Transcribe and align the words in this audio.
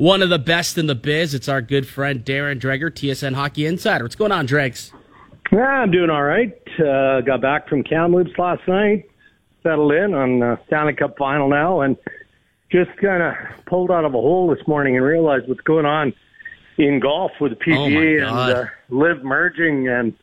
one 0.00 0.22
of 0.22 0.30
the 0.30 0.38
best 0.38 0.78
in 0.78 0.86
the 0.86 0.94
biz. 0.94 1.34
It's 1.34 1.46
our 1.46 1.60
good 1.60 1.86
friend 1.86 2.24
Darren 2.24 2.58
Dreger, 2.58 2.90
TSN 2.90 3.34
Hockey 3.34 3.66
Insider. 3.66 4.02
What's 4.02 4.16
going 4.16 4.32
on, 4.32 4.46
Dregs? 4.46 4.92
Yeah, 5.52 5.60
I'm 5.60 5.90
doing 5.90 6.08
all 6.08 6.22
right. 6.22 6.56
Uh, 6.78 7.20
got 7.20 7.42
back 7.42 7.68
from 7.68 7.82
Kamloops 7.82 8.30
last 8.38 8.66
night, 8.66 9.10
settled 9.62 9.92
in 9.92 10.14
on 10.14 10.38
the 10.38 10.58
Stanley 10.66 10.94
Cup 10.94 11.18
final 11.18 11.50
now, 11.50 11.82
and 11.82 11.98
just 12.72 12.90
kind 12.96 13.22
of 13.22 13.34
pulled 13.66 13.90
out 13.90 14.06
of 14.06 14.14
a 14.14 14.16
hole 14.18 14.48
this 14.48 14.66
morning 14.66 14.96
and 14.96 15.04
realized 15.04 15.46
what's 15.48 15.60
going 15.60 15.84
on 15.84 16.14
in 16.78 16.98
golf 16.98 17.32
with 17.38 17.58
the 17.58 17.62
PGA 17.62 18.22
oh 18.22 18.26
and 18.26 18.56
uh, 18.56 18.64
LIV 18.88 19.22
merging 19.22 19.88
and 19.88 20.14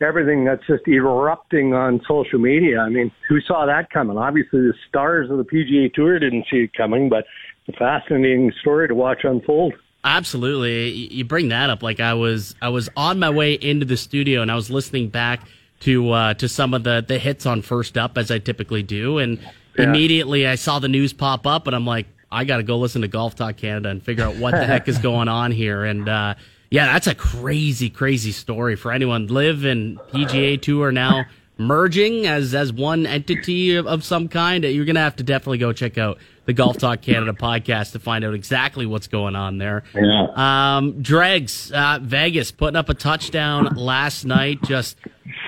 everything 0.00 0.46
that's 0.46 0.66
just 0.66 0.88
erupting 0.88 1.74
on 1.74 2.00
social 2.08 2.38
media. 2.38 2.78
I 2.78 2.88
mean, 2.88 3.12
who 3.28 3.42
saw 3.42 3.66
that 3.66 3.90
coming? 3.90 4.16
Obviously, 4.16 4.60
the 4.60 4.74
stars 4.88 5.28
of 5.28 5.36
the 5.36 5.44
PGA 5.44 5.92
Tour 5.92 6.18
didn't 6.18 6.46
see 6.50 6.58
it 6.58 6.72
coming, 6.72 7.10
but 7.10 7.26
a 7.68 7.72
fascinating 7.72 8.52
story 8.60 8.88
to 8.88 8.94
watch 8.94 9.24
unfold. 9.24 9.74
Absolutely, 10.04 10.90
you 10.90 11.24
bring 11.24 11.48
that 11.48 11.70
up. 11.70 11.82
Like 11.82 12.00
I 12.00 12.14
was, 12.14 12.54
I 12.62 12.68
was 12.68 12.88
on 12.96 13.18
my 13.18 13.30
way 13.30 13.54
into 13.54 13.84
the 13.84 13.96
studio 13.96 14.42
and 14.42 14.50
I 14.50 14.54
was 14.54 14.70
listening 14.70 15.08
back 15.08 15.46
to 15.80 16.10
uh, 16.10 16.34
to 16.34 16.48
some 16.48 16.74
of 16.74 16.84
the 16.84 17.04
the 17.06 17.18
hits 17.18 17.46
on 17.46 17.62
First 17.62 17.96
Up 17.96 18.18
as 18.18 18.30
I 18.30 18.38
typically 18.38 18.82
do, 18.82 19.18
and 19.18 19.38
yeah. 19.76 19.84
immediately 19.84 20.46
I 20.46 20.54
saw 20.54 20.78
the 20.78 20.88
news 20.88 21.12
pop 21.12 21.46
up, 21.46 21.66
and 21.66 21.74
I'm 21.74 21.86
like, 21.86 22.06
I 22.30 22.44
got 22.44 22.58
to 22.58 22.62
go 22.62 22.78
listen 22.78 23.02
to 23.02 23.08
Golf 23.08 23.34
Talk 23.36 23.56
Canada 23.56 23.88
and 23.88 24.02
figure 24.02 24.24
out 24.24 24.36
what 24.36 24.52
the 24.52 24.66
heck 24.66 24.88
is 24.88 24.98
going 25.02 25.28
on 25.28 25.50
here. 25.50 25.84
And 25.84 26.08
uh, 26.08 26.34
yeah, 26.70 26.92
that's 26.92 27.06
a 27.06 27.14
crazy, 27.14 27.90
crazy 27.90 28.32
story 28.32 28.76
for 28.76 28.92
anyone. 28.92 29.26
LIV 29.26 29.64
and 29.64 29.98
PGA 29.98 30.60
Tour 30.60 30.88
are 30.88 30.92
now 30.92 31.24
merging 31.56 32.26
as 32.26 32.54
as 32.54 32.72
one 32.72 33.06
entity 33.06 33.76
of, 33.76 33.86
of 33.86 34.04
some 34.04 34.28
kind. 34.28 34.64
You're 34.64 34.84
gonna 34.84 35.00
have 35.00 35.16
to 35.16 35.22
definitely 35.22 35.58
go 35.58 35.72
check 35.72 35.98
out 35.98 36.18
the 36.48 36.54
Golf 36.54 36.78
Talk 36.78 37.02
Canada 37.02 37.34
podcast 37.34 37.92
to 37.92 37.98
find 37.98 38.24
out 38.24 38.32
exactly 38.32 38.86
what's 38.86 39.06
going 39.06 39.36
on 39.36 39.58
there. 39.58 39.82
Yeah. 39.94 40.28
Um, 40.34 41.02
Dregs, 41.02 41.70
uh, 41.72 41.98
Vegas 42.00 42.52
putting 42.52 42.74
up 42.74 42.88
a 42.88 42.94
touchdown 42.94 43.74
last 43.76 44.24
night. 44.24 44.62
Just 44.62 44.96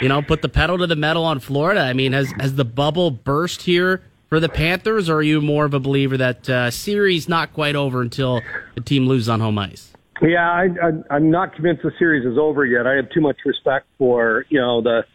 you 0.02 0.10
know, 0.10 0.20
put 0.20 0.42
the 0.42 0.50
pedal 0.50 0.76
to 0.76 0.86
the 0.86 0.96
metal 0.96 1.24
on 1.24 1.40
Florida. 1.40 1.80
I 1.80 1.94
mean, 1.94 2.12
has 2.12 2.30
has 2.38 2.54
the 2.56 2.66
bubble 2.66 3.10
burst 3.10 3.62
here 3.62 4.02
for 4.28 4.40
the 4.40 4.50
Panthers, 4.50 5.08
or 5.08 5.16
are 5.16 5.22
you 5.22 5.40
more 5.40 5.64
of 5.64 5.72
a 5.72 5.80
believer 5.80 6.18
that 6.18 6.50
uh, 6.50 6.70
series 6.70 7.30
not 7.30 7.54
quite 7.54 7.76
over 7.76 8.02
until 8.02 8.42
the 8.74 8.82
team 8.82 9.06
loses 9.06 9.30
on 9.30 9.40
home 9.40 9.58
ice? 9.58 9.94
Yeah, 10.20 10.50
I, 10.50 10.64
I, 10.64 11.16
I'm 11.16 11.30
not 11.30 11.54
convinced 11.54 11.82
the 11.82 11.92
series 11.98 12.26
is 12.26 12.36
over 12.36 12.66
yet. 12.66 12.86
I 12.86 12.92
have 12.96 13.08
too 13.08 13.22
much 13.22 13.38
respect 13.46 13.86
for 13.96 14.44
you 14.50 14.60
know 14.60 14.82
the 14.82 15.06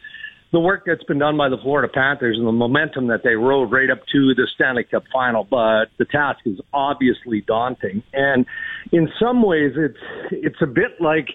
the 0.56 0.60
work 0.62 0.84
that's 0.86 1.04
been 1.04 1.20
done 1.20 1.36
by 1.36 1.50
the 1.50 1.58
Florida 1.62 1.92
Panthers 1.94 2.38
and 2.38 2.48
the 2.48 2.52
momentum 2.54 3.08
that 3.08 3.24
they 3.26 3.36
rode 3.36 3.74
right 3.74 3.90
up 3.90 4.00
to 4.14 4.34
the 4.36 4.48
Stanley 4.56 4.86
Cup 4.86 5.04
final, 5.12 5.44
but 5.44 5.88
the 6.00 6.06
task 6.06 6.40
is 6.46 6.58
obviously 6.74 7.42
daunting. 7.42 8.02
And 8.14 8.46
in 8.94 9.10
some 9.20 9.44
ways, 9.44 9.74
it's 9.76 10.00
it's 10.32 10.62
a 10.62 10.66
bit 10.66 11.02
like 11.02 11.28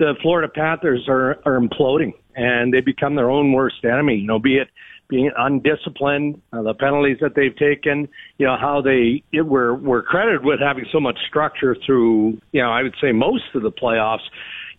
the 0.00 0.14
Florida 0.20 0.52
Panthers 0.52 1.06
are 1.08 1.36
are 1.46 1.60
imploding 1.60 2.14
and 2.34 2.74
they 2.74 2.80
become 2.80 3.14
their 3.14 3.30
own 3.30 3.52
worst 3.52 3.84
enemy. 3.84 4.16
You 4.16 4.26
know, 4.26 4.40
be 4.40 4.56
it 4.56 4.66
being 5.08 5.30
undisciplined, 5.38 6.42
uh, 6.52 6.62
the 6.62 6.74
penalties 6.74 7.18
that 7.20 7.36
they've 7.36 7.56
taken, 7.56 8.08
you 8.38 8.46
know, 8.46 8.56
how 8.60 8.82
they 8.82 9.22
it, 9.32 9.46
were 9.46 9.76
were 9.76 10.02
credited 10.02 10.44
with 10.44 10.58
having 10.58 10.86
so 10.90 10.98
much 10.98 11.18
structure 11.28 11.76
through, 11.86 12.40
you 12.50 12.60
know, 12.60 12.72
I 12.72 12.82
would 12.82 12.96
say 13.00 13.12
most 13.12 13.44
of 13.54 13.62
the 13.62 13.70
playoffs. 13.70 14.26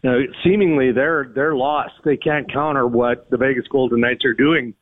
Know, 0.03 0.19
seemingly 0.43 0.91
they're 0.91 1.31
they're 1.33 1.55
lost. 1.55 1.93
They 2.05 2.17
can't 2.17 2.51
counter 2.51 2.87
what 2.87 3.29
the 3.29 3.37
Vegas 3.37 3.65
Golden 3.67 3.99
Knights 4.01 4.23
are 4.25 4.33
doing 4.33 4.73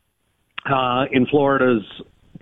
uh, 0.69 1.05
in 1.11 1.25
Florida's 1.27 1.83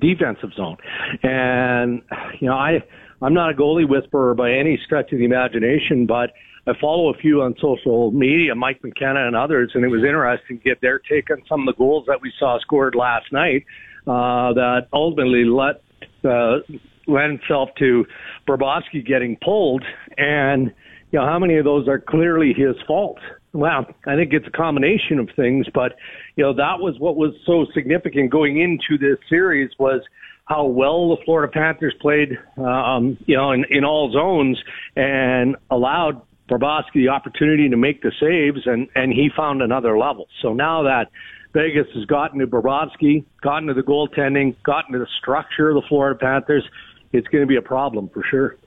defensive 0.01 0.49
zone. 0.55 0.77
And 1.21 2.01
you 2.41 2.47
know, 2.47 2.55
I 2.55 2.79
I'm 3.21 3.33
not 3.33 3.51
a 3.51 3.53
goalie 3.53 3.87
whisperer 3.87 4.33
by 4.33 4.51
any 4.51 4.79
stretch 4.85 5.11
of 5.13 5.19
the 5.19 5.25
imagination, 5.25 6.05
but 6.07 6.31
I 6.65 6.71
follow 6.79 7.13
a 7.13 7.17
few 7.17 7.41
on 7.41 7.55
social 7.59 8.11
media, 8.11 8.55
Mike 8.55 8.79
McKenna 8.83 9.27
and 9.27 9.35
others, 9.35 9.71
and 9.75 9.83
it 9.83 9.89
was 9.89 10.01
interesting 10.03 10.59
to 10.59 10.63
get 10.63 10.81
their 10.81 10.99
take 10.99 11.29
on 11.29 11.41
some 11.47 11.67
of 11.67 11.73
the 11.73 11.77
goals 11.77 12.05
that 12.07 12.21
we 12.21 12.31
saw 12.39 12.57
scored 12.59 12.95
last 12.95 13.31
night 13.31 13.65
uh, 14.07 14.53
that 14.53 14.87
ultimately 14.93 15.43
let 15.45 15.81
uh, 16.25 16.59
itself 17.07 17.69
to 17.79 18.05
Bobrovsky 18.47 19.05
getting 19.05 19.37
pulled, 19.43 19.83
and 20.17 20.73
you 21.13 21.19
know 21.19 21.25
how 21.25 21.37
many 21.37 21.57
of 21.57 21.63
those 21.63 21.87
are 21.87 21.99
clearly 21.99 22.53
his 22.53 22.75
fault. 22.87 23.19
Well, 23.53 23.85
I 24.07 24.15
think 24.15 24.33
it's 24.33 24.47
a 24.47 24.51
combination 24.51 25.19
of 25.19 25.29
things, 25.35 25.67
but 25.73 25.95
you 26.35 26.43
know 26.43 26.53
that 26.53 26.79
was 26.79 26.95
what 26.97 27.15
was 27.15 27.33
so 27.45 27.67
significant 27.73 28.31
going 28.31 28.59
into 28.59 28.97
this 28.97 29.19
series 29.29 29.69
was 29.77 30.01
how 30.45 30.65
well 30.65 31.09
the 31.09 31.23
Florida 31.23 31.51
Panthers 31.53 31.93
played, 32.01 32.37
um, 32.57 33.17
you 33.27 33.37
know, 33.37 33.51
in, 33.51 33.63
in 33.69 33.85
all 33.85 34.11
zones 34.11 34.61
and 34.95 35.55
allowed 35.69 36.21
Bobrovsky 36.49 36.95
the 36.95 37.09
opportunity 37.09 37.69
to 37.69 37.77
make 37.77 38.01
the 38.01 38.11
saves, 38.19 38.65
and 38.65 38.89
and 38.95 39.13
he 39.13 39.29
found 39.37 39.61
another 39.61 39.99
level. 39.99 40.27
So 40.41 40.53
now 40.53 40.81
that 40.81 41.11
Vegas 41.53 41.85
has 41.93 42.05
gotten 42.05 42.39
to 42.39 42.47
Bobrovsky, 42.47 43.23
gotten 43.43 43.67
to 43.67 43.75
the 43.75 43.83
goaltending, 43.83 44.55
gotten 44.63 44.93
to 44.93 44.99
the 44.99 45.07
structure 45.21 45.69
of 45.69 45.75
the 45.75 45.87
Florida 45.87 46.17
Panthers, 46.17 46.67
it's 47.11 47.27
going 47.27 47.43
to 47.43 47.47
be 47.47 47.57
a 47.57 47.61
problem 47.61 48.09
for 48.09 48.23
sure. 48.23 48.57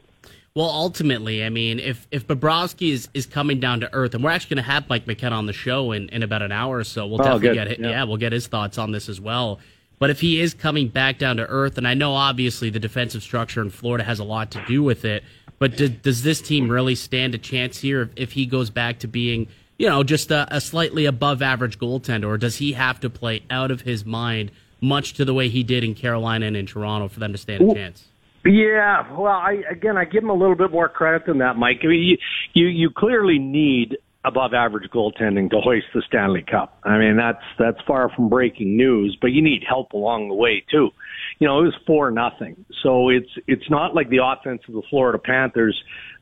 Well, 0.56 0.70
ultimately, 0.70 1.44
I 1.44 1.50
mean, 1.50 1.78
if 1.78 2.06
if 2.10 2.26
Bobrovsky 2.26 2.90
is, 2.90 3.10
is 3.12 3.26
coming 3.26 3.60
down 3.60 3.80
to 3.80 3.92
earth, 3.92 4.14
and 4.14 4.24
we're 4.24 4.30
actually 4.30 4.54
going 4.54 4.64
to 4.64 4.70
have 4.70 4.88
Mike 4.88 5.06
McKenna 5.06 5.36
on 5.36 5.44
the 5.44 5.52
show 5.52 5.92
in, 5.92 6.08
in 6.08 6.22
about 6.22 6.40
an 6.40 6.50
hour 6.50 6.78
or 6.78 6.84
so, 6.84 7.06
we'll 7.06 7.20
oh, 7.20 7.24
definitely 7.24 7.48
good. 7.48 7.54
get 7.54 7.66
it. 7.72 7.80
Yeah. 7.80 7.90
yeah, 7.90 8.04
we'll 8.04 8.16
get 8.16 8.32
his 8.32 8.46
thoughts 8.46 8.78
on 8.78 8.90
this 8.90 9.10
as 9.10 9.20
well. 9.20 9.60
But 9.98 10.08
if 10.08 10.18
he 10.18 10.40
is 10.40 10.54
coming 10.54 10.88
back 10.88 11.18
down 11.18 11.36
to 11.36 11.46
earth, 11.46 11.76
and 11.76 11.86
I 11.86 11.92
know 11.92 12.14
obviously 12.14 12.70
the 12.70 12.78
defensive 12.78 13.22
structure 13.22 13.60
in 13.60 13.68
Florida 13.68 14.02
has 14.02 14.18
a 14.18 14.24
lot 14.24 14.50
to 14.52 14.64
do 14.66 14.82
with 14.82 15.04
it, 15.04 15.24
but 15.58 15.76
do, 15.76 15.90
does 15.90 16.22
this 16.22 16.40
team 16.40 16.70
really 16.70 16.94
stand 16.94 17.34
a 17.34 17.38
chance 17.38 17.78
here 17.78 18.00
if, 18.00 18.08
if 18.16 18.32
he 18.32 18.46
goes 18.46 18.70
back 18.70 19.00
to 19.00 19.08
being, 19.08 19.48
you 19.76 19.90
know, 19.90 20.02
just 20.02 20.30
a, 20.30 20.48
a, 20.50 20.62
slightly 20.62 21.04
above 21.04 21.42
average 21.42 21.78
goaltender, 21.78 22.28
or 22.28 22.38
does 22.38 22.56
he 22.56 22.72
have 22.72 22.98
to 23.00 23.10
play 23.10 23.42
out 23.50 23.70
of 23.70 23.82
his 23.82 24.06
mind, 24.06 24.52
much 24.80 25.12
to 25.14 25.26
the 25.26 25.34
way 25.34 25.50
he 25.50 25.62
did 25.62 25.84
in 25.84 25.94
Carolina 25.94 26.46
and 26.46 26.56
in 26.56 26.64
Toronto, 26.64 27.08
for 27.08 27.20
them 27.20 27.32
to 27.32 27.38
stand 27.38 27.70
a 27.70 27.74
chance? 27.74 28.06
Yeah, 28.46 29.12
well, 29.16 29.32
I 29.32 29.62
again, 29.70 29.96
I 29.96 30.04
give 30.04 30.22
him 30.22 30.30
a 30.30 30.34
little 30.34 30.56
bit 30.56 30.70
more 30.70 30.88
credit 30.88 31.26
than 31.26 31.38
that, 31.38 31.56
Mike. 31.56 31.78
I 31.82 31.88
mean, 31.88 32.02
you 32.02 32.18
you, 32.54 32.66
you 32.68 32.90
clearly 32.96 33.38
need 33.38 33.96
above 34.24 34.54
average 34.54 34.90
goaltending 34.90 35.48
to 35.50 35.60
hoist 35.60 35.86
the 35.94 36.02
Stanley 36.06 36.44
Cup. 36.48 36.78
I 36.84 36.98
mean, 36.98 37.16
that's 37.16 37.42
that's 37.58 37.78
far 37.86 38.10
from 38.14 38.28
breaking 38.28 38.76
news, 38.76 39.16
but 39.20 39.28
you 39.28 39.42
need 39.42 39.62
help 39.66 39.92
along 39.92 40.28
the 40.28 40.34
way 40.34 40.64
too. 40.70 40.90
You 41.38 41.48
know, 41.48 41.60
it 41.60 41.64
was 41.64 41.76
four 41.86 42.10
nothing, 42.10 42.64
so 42.82 43.08
it's 43.08 43.30
it's 43.46 43.68
not 43.70 43.94
like 43.94 44.10
the 44.10 44.20
offense 44.24 44.62
of 44.68 44.74
the 44.74 44.82
Florida 44.90 45.18
Panthers 45.18 45.76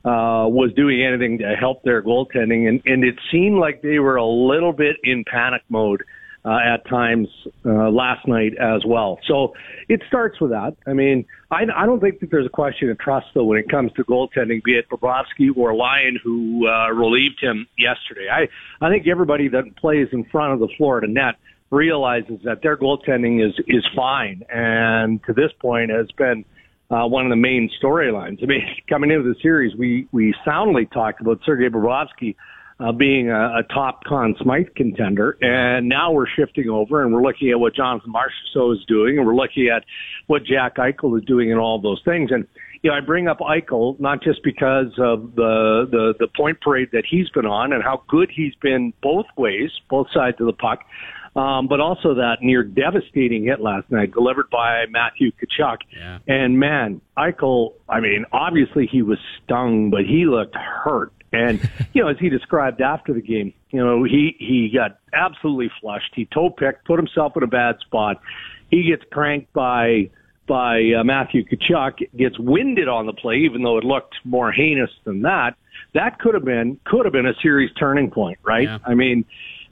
uh, 0.04 0.44
was 0.48 0.72
doing 0.74 1.02
anything 1.02 1.38
to 1.38 1.54
help 1.58 1.82
their 1.82 2.02
goaltending, 2.02 2.68
and 2.68 2.82
and 2.84 3.04
it 3.04 3.16
seemed 3.32 3.58
like 3.58 3.82
they 3.82 3.98
were 3.98 4.16
a 4.16 4.26
little 4.26 4.72
bit 4.72 4.96
in 5.02 5.24
panic 5.24 5.62
mode 5.68 6.02
uh, 6.02 6.04
at 6.50 6.86
times 6.88 7.28
uh, 7.64 7.90
last 7.90 8.26
night 8.28 8.52
as 8.58 8.84
well. 8.84 9.18
So 9.26 9.54
it 9.88 10.02
starts 10.08 10.40
with 10.40 10.50
that. 10.50 10.76
I 10.86 10.92
mean, 10.92 11.24
I, 11.50 11.64
I 11.74 11.86
don't 11.86 12.00
think 12.00 12.20
that 12.20 12.30
there's 12.30 12.46
a 12.46 12.50
question 12.50 12.90
of 12.90 12.98
trust 12.98 13.28
though 13.34 13.44
when 13.44 13.58
it 13.58 13.68
comes 13.68 13.92
to 13.94 14.04
goaltending, 14.04 14.62
be 14.62 14.76
it 14.76 14.88
Bobrovsky 14.90 15.56
or 15.56 15.74
Lyon 15.74 16.18
who 16.22 16.68
uh, 16.68 16.90
relieved 16.90 17.40
him 17.40 17.66
yesterday. 17.78 18.28
I 18.30 18.48
I 18.84 18.90
think 18.90 19.06
everybody 19.06 19.48
that 19.48 19.76
plays 19.76 20.08
in 20.12 20.24
front 20.24 20.52
of 20.52 20.60
the 20.60 20.68
Florida 20.76 21.06
net 21.06 21.36
realizes 21.70 22.40
that 22.44 22.62
their 22.62 22.76
goaltending 22.76 23.46
is 23.46 23.54
is 23.66 23.84
fine, 23.96 24.42
and 24.52 25.22
to 25.24 25.32
this 25.32 25.52
point 25.60 25.90
has 25.90 26.10
been. 26.12 26.44
Uh, 26.90 27.06
one 27.06 27.24
of 27.24 27.30
the 27.30 27.36
main 27.36 27.70
storylines. 27.82 28.42
I 28.42 28.46
mean, 28.46 28.62
coming 28.90 29.10
into 29.10 29.26
the 29.26 29.34
series, 29.40 29.74
we 29.74 30.06
we 30.12 30.34
soundly 30.44 30.84
talked 30.84 31.22
about 31.22 31.40
Sergei 31.42 31.70
Bobrovsky 31.70 32.36
uh, 32.80 32.92
being 32.92 33.30
a, 33.30 33.58
a 33.58 33.62
top 33.72 34.04
Conn 34.04 34.34
Smythe 34.40 34.74
contender. 34.76 35.36
And 35.40 35.88
now 35.88 36.12
we're 36.12 36.26
shifting 36.26 36.68
over 36.68 37.02
and 37.02 37.12
we're 37.12 37.22
looking 37.22 37.50
at 37.50 37.60
what 37.60 37.74
Jonathan 37.74 38.12
Marchessault 38.12 38.74
is 38.74 38.84
doing 38.86 39.18
and 39.18 39.26
we're 39.26 39.34
looking 39.34 39.68
at 39.68 39.84
what 40.26 40.44
Jack 40.44 40.76
Eichel 40.76 41.16
is 41.18 41.24
doing 41.24 41.50
and 41.50 41.60
all 41.60 41.80
those 41.80 42.02
things. 42.04 42.30
And, 42.32 42.46
you 42.82 42.90
know, 42.90 42.96
I 42.96 43.00
bring 43.00 43.28
up 43.28 43.38
Eichel 43.38 43.98
not 44.00 44.22
just 44.22 44.42
because 44.42 44.92
of 44.98 45.34
the, 45.36 45.86
the, 45.90 46.14
the 46.18 46.28
point 46.36 46.60
parade 46.60 46.88
that 46.92 47.04
he's 47.08 47.28
been 47.30 47.46
on 47.46 47.72
and 47.72 47.82
how 47.82 48.02
good 48.08 48.30
he's 48.34 48.54
been 48.60 48.92
both 49.02 49.26
ways, 49.36 49.70
both 49.88 50.08
sides 50.12 50.36
of 50.40 50.46
the 50.46 50.52
puck. 50.52 50.80
Um, 51.36 51.66
but 51.66 51.80
also 51.80 52.14
that 52.14 52.36
near 52.42 52.62
devastating 52.62 53.44
hit 53.44 53.60
last 53.60 53.90
night 53.90 54.12
delivered 54.12 54.50
by 54.50 54.84
Matthew 54.88 55.32
Tkachuk. 55.32 55.78
Yeah. 55.96 56.18
And 56.28 56.60
man, 56.60 57.00
Eichel, 57.18 57.72
I 57.88 57.98
mean, 57.98 58.24
obviously 58.32 58.86
he 58.90 59.02
was 59.02 59.18
stung, 59.42 59.90
but 59.90 60.02
he 60.04 60.26
looked 60.26 60.54
hurt. 60.54 61.12
And, 61.34 61.70
you 61.92 62.02
know, 62.02 62.08
as 62.08 62.16
he 62.18 62.28
described 62.28 62.80
after 62.80 63.12
the 63.12 63.20
game, 63.20 63.52
you 63.70 63.84
know, 63.84 64.04
he, 64.04 64.36
he 64.38 64.70
got 64.74 64.98
absolutely 65.12 65.70
flushed. 65.80 66.12
He 66.14 66.26
toe 66.26 66.50
picked, 66.50 66.84
put 66.86 66.98
himself 66.98 67.36
in 67.36 67.42
a 67.42 67.48
bad 67.48 67.76
spot. 67.80 68.20
He 68.70 68.84
gets 68.84 69.02
cranked 69.10 69.52
by, 69.52 70.10
by 70.46 70.92
uh, 70.98 71.04
Matthew 71.04 71.44
Tkachuk, 71.44 71.98
gets 72.16 72.38
winded 72.38 72.88
on 72.88 73.06
the 73.06 73.12
play, 73.12 73.36
even 73.38 73.62
though 73.62 73.78
it 73.78 73.84
looked 73.84 74.14
more 74.24 74.52
heinous 74.52 74.90
than 75.04 75.22
that. 75.22 75.56
That 75.94 76.18
could 76.18 76.34
have 76.34 76.44
been, 76.44 76.78
could 76.84 77.04
have 77.04 77.12
been 77.12 77.26
a 77.26 77.34
series 77.42 77.70
turning 77.78 78.10
point, 78.10 78.38
right? 78.42 78.64
Yeah. 78.64 78.78
I 78.86 78.94
mean, 78.94 79.24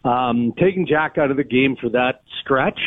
um, 0.05 0.53
taking 0.59 0.87
Jack 0.87 1.19
out 1.19 1.31
of 1.31 1.37
the 1.37 1.45
game 1.45 1.77
for 1.77 1.89
that 1.91 2.23
stretch, 2.41 2.81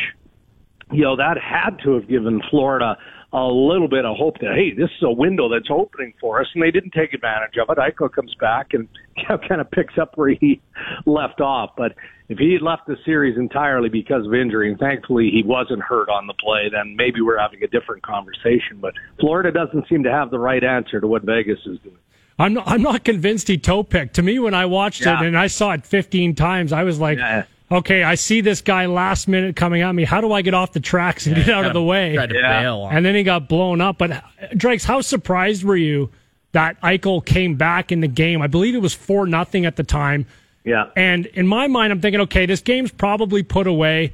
you 0.92 1.02
know, 1.02 1.16
that 1.16 1.36
had 1.38 1.78
to 1.84 1.94
have 1.94 2.08
given 2.08 2.42
Florida 2.50 2.96
a 3.36 3.52
little 3.52 3.88
bit 3.88 4.06
of 4.06 4.16
hope 4.16 4.38
that 4.40 4.54
hey, 4.54 4.72
this 4.72 4.88
is 4.96 5.02
a 5.02 5.12
window 5.12 5.50
that's 5.50 5.68
opening 5.70 6.14
for 6.18 6.40
us, 6.40 6.46
and 6.54 6.62
they 6.62 6.70
didn't 6.70 6.92
take 6.92 7.12
advantage 7.12 7.58
of 7.60 7.68
it. 7.68 7.76
Eichel 7.76 8.10
comes 8.10 8.34
back 8.40 8.72
and 8.72 8.88
kind 9.48 9.60
of 9.60 9.70
picks 9.70 9.98
up 10.00 10.16
where 10.16 10.30
he 10.30 10.62
left 11.04 11.42
off. 11.42 11.72
But 11.76 11.92
if 12.30 12.38
he 12.38 12.54
had 12.54 12.62
left 12.62 12.86
the 12.86 12.96
series 13.04 13.36
entirely 13.36 13.90
because 13.90 14.26
of 14.26 14.32
injury, 14.32 14.70
and 14.70 14.80
thankfully 14.80 15.30
he 15.30 15.42
wasn't 15.44 15.82
hurt 15.82 16.08
on 16.08 16.26
the 16.26 16.34
play, 16.34 16.70
then 16.72 16.96
maybe 16.96 17.20
we're 17.20 17.38
having 17.38 17.62
a 17.62 17.68
different 17.68 18.02
conversation. 18.02 18.78
But 18.80 18.94
Florida 19.20 19.52
doesn't 19.52 19.86
seem 19.86 20.02
to 20.04 20.10
have 20.10 20.30
the 20.30 20.38
right 20.38 20.64
answer 20.64 20.98
to 20.98 21.06
what 21.06 21.22
Vegas 21.22 21.58
is 21.66 21.78
doing. 21.80 21.98
I'm 22.38 22.54
not, 22.54 22.66
I'm 22.66 22.82
not 22.82 23.04
convinced 23.04 23.48
he 23.48 23.58
toe 23.58 23.82
picked. 23.82 24.14
To 24.14 24.22
me, 24.22 24.38
when 24.38 24.54
I 24.54 24.64
watched 24.64 25.02
yeah. 25.02 25.20
it 25.20 25.26
and 25.26 25.38
I 25.38 25.46
saw 25.46 25.72
it 25.72 25.84
15 25.84 26.34
times, 26.34 26.72
I 26.72 26.84
was 26.84 26.98
like, 26.98 27.18
yeah 27.18 27.44
okay, 27.70 28.02
I 28.02 28.14
see 28.14 28.40
this 28.40 28.60
guy 28.60 28.86
last 28.86 29.28
minute 29.28 29.56
coming 29.56 29.82
at 29.82 29.92
me. 29.92 30.04
How 30.04 30.20
do 30.20 30.32
I 30.32 30.42
get 30.42 30.54
off 30.54 30.72
the 30.72 30.80
tracks 30.80 31.26
and 31.26 31.36
yeah, 31.36 31.44
get 31.44 31.54
out 31.54 31.64
of 31.66 31.72
the 31.72 31.82
way? 31.82 32.14
Yeah. 32.14 32.88
And 32.90 33.04
then 33.04 33.14
he 33.14 33.22
got 33.22 33.48
blown 33.48 33.80
up. 33.80 33.98
But 33.98 34.22
Dregs, 34.56 34.84
how 34.84 35.00
surprised 35.00 35.64
were 35.64 35.76
you 35.76 36.10
that 36.52 36.80
Eichel 36.80 37.24
came 37.24 37.56
back 37.56 37.92
in 37.92 38.00
the 38.00 38.08
game? 38.08 38.42
I 38.42 38.46
believe 38.46 38.74
it 38.74 38.82
was 38.82 38.94
four 38.94 39.26
nothing 39.26 39.66
at 39.66 39.76
the 39.76 39.84
time. 39.84 40.26
Yeah. 40.64 40.90
And 40.96 41.26
in 41.26 41.46
my 41.46 41.68
mind, 41.68 41.92
I'm 41.92 42.00
thinking, 42.00 42.20
okay, 42.22 42.46
this 42.46 42.60
game's 42.60 42.90
probably 42.90 43.42
put 43.42 43.66
away. 43.66 44.12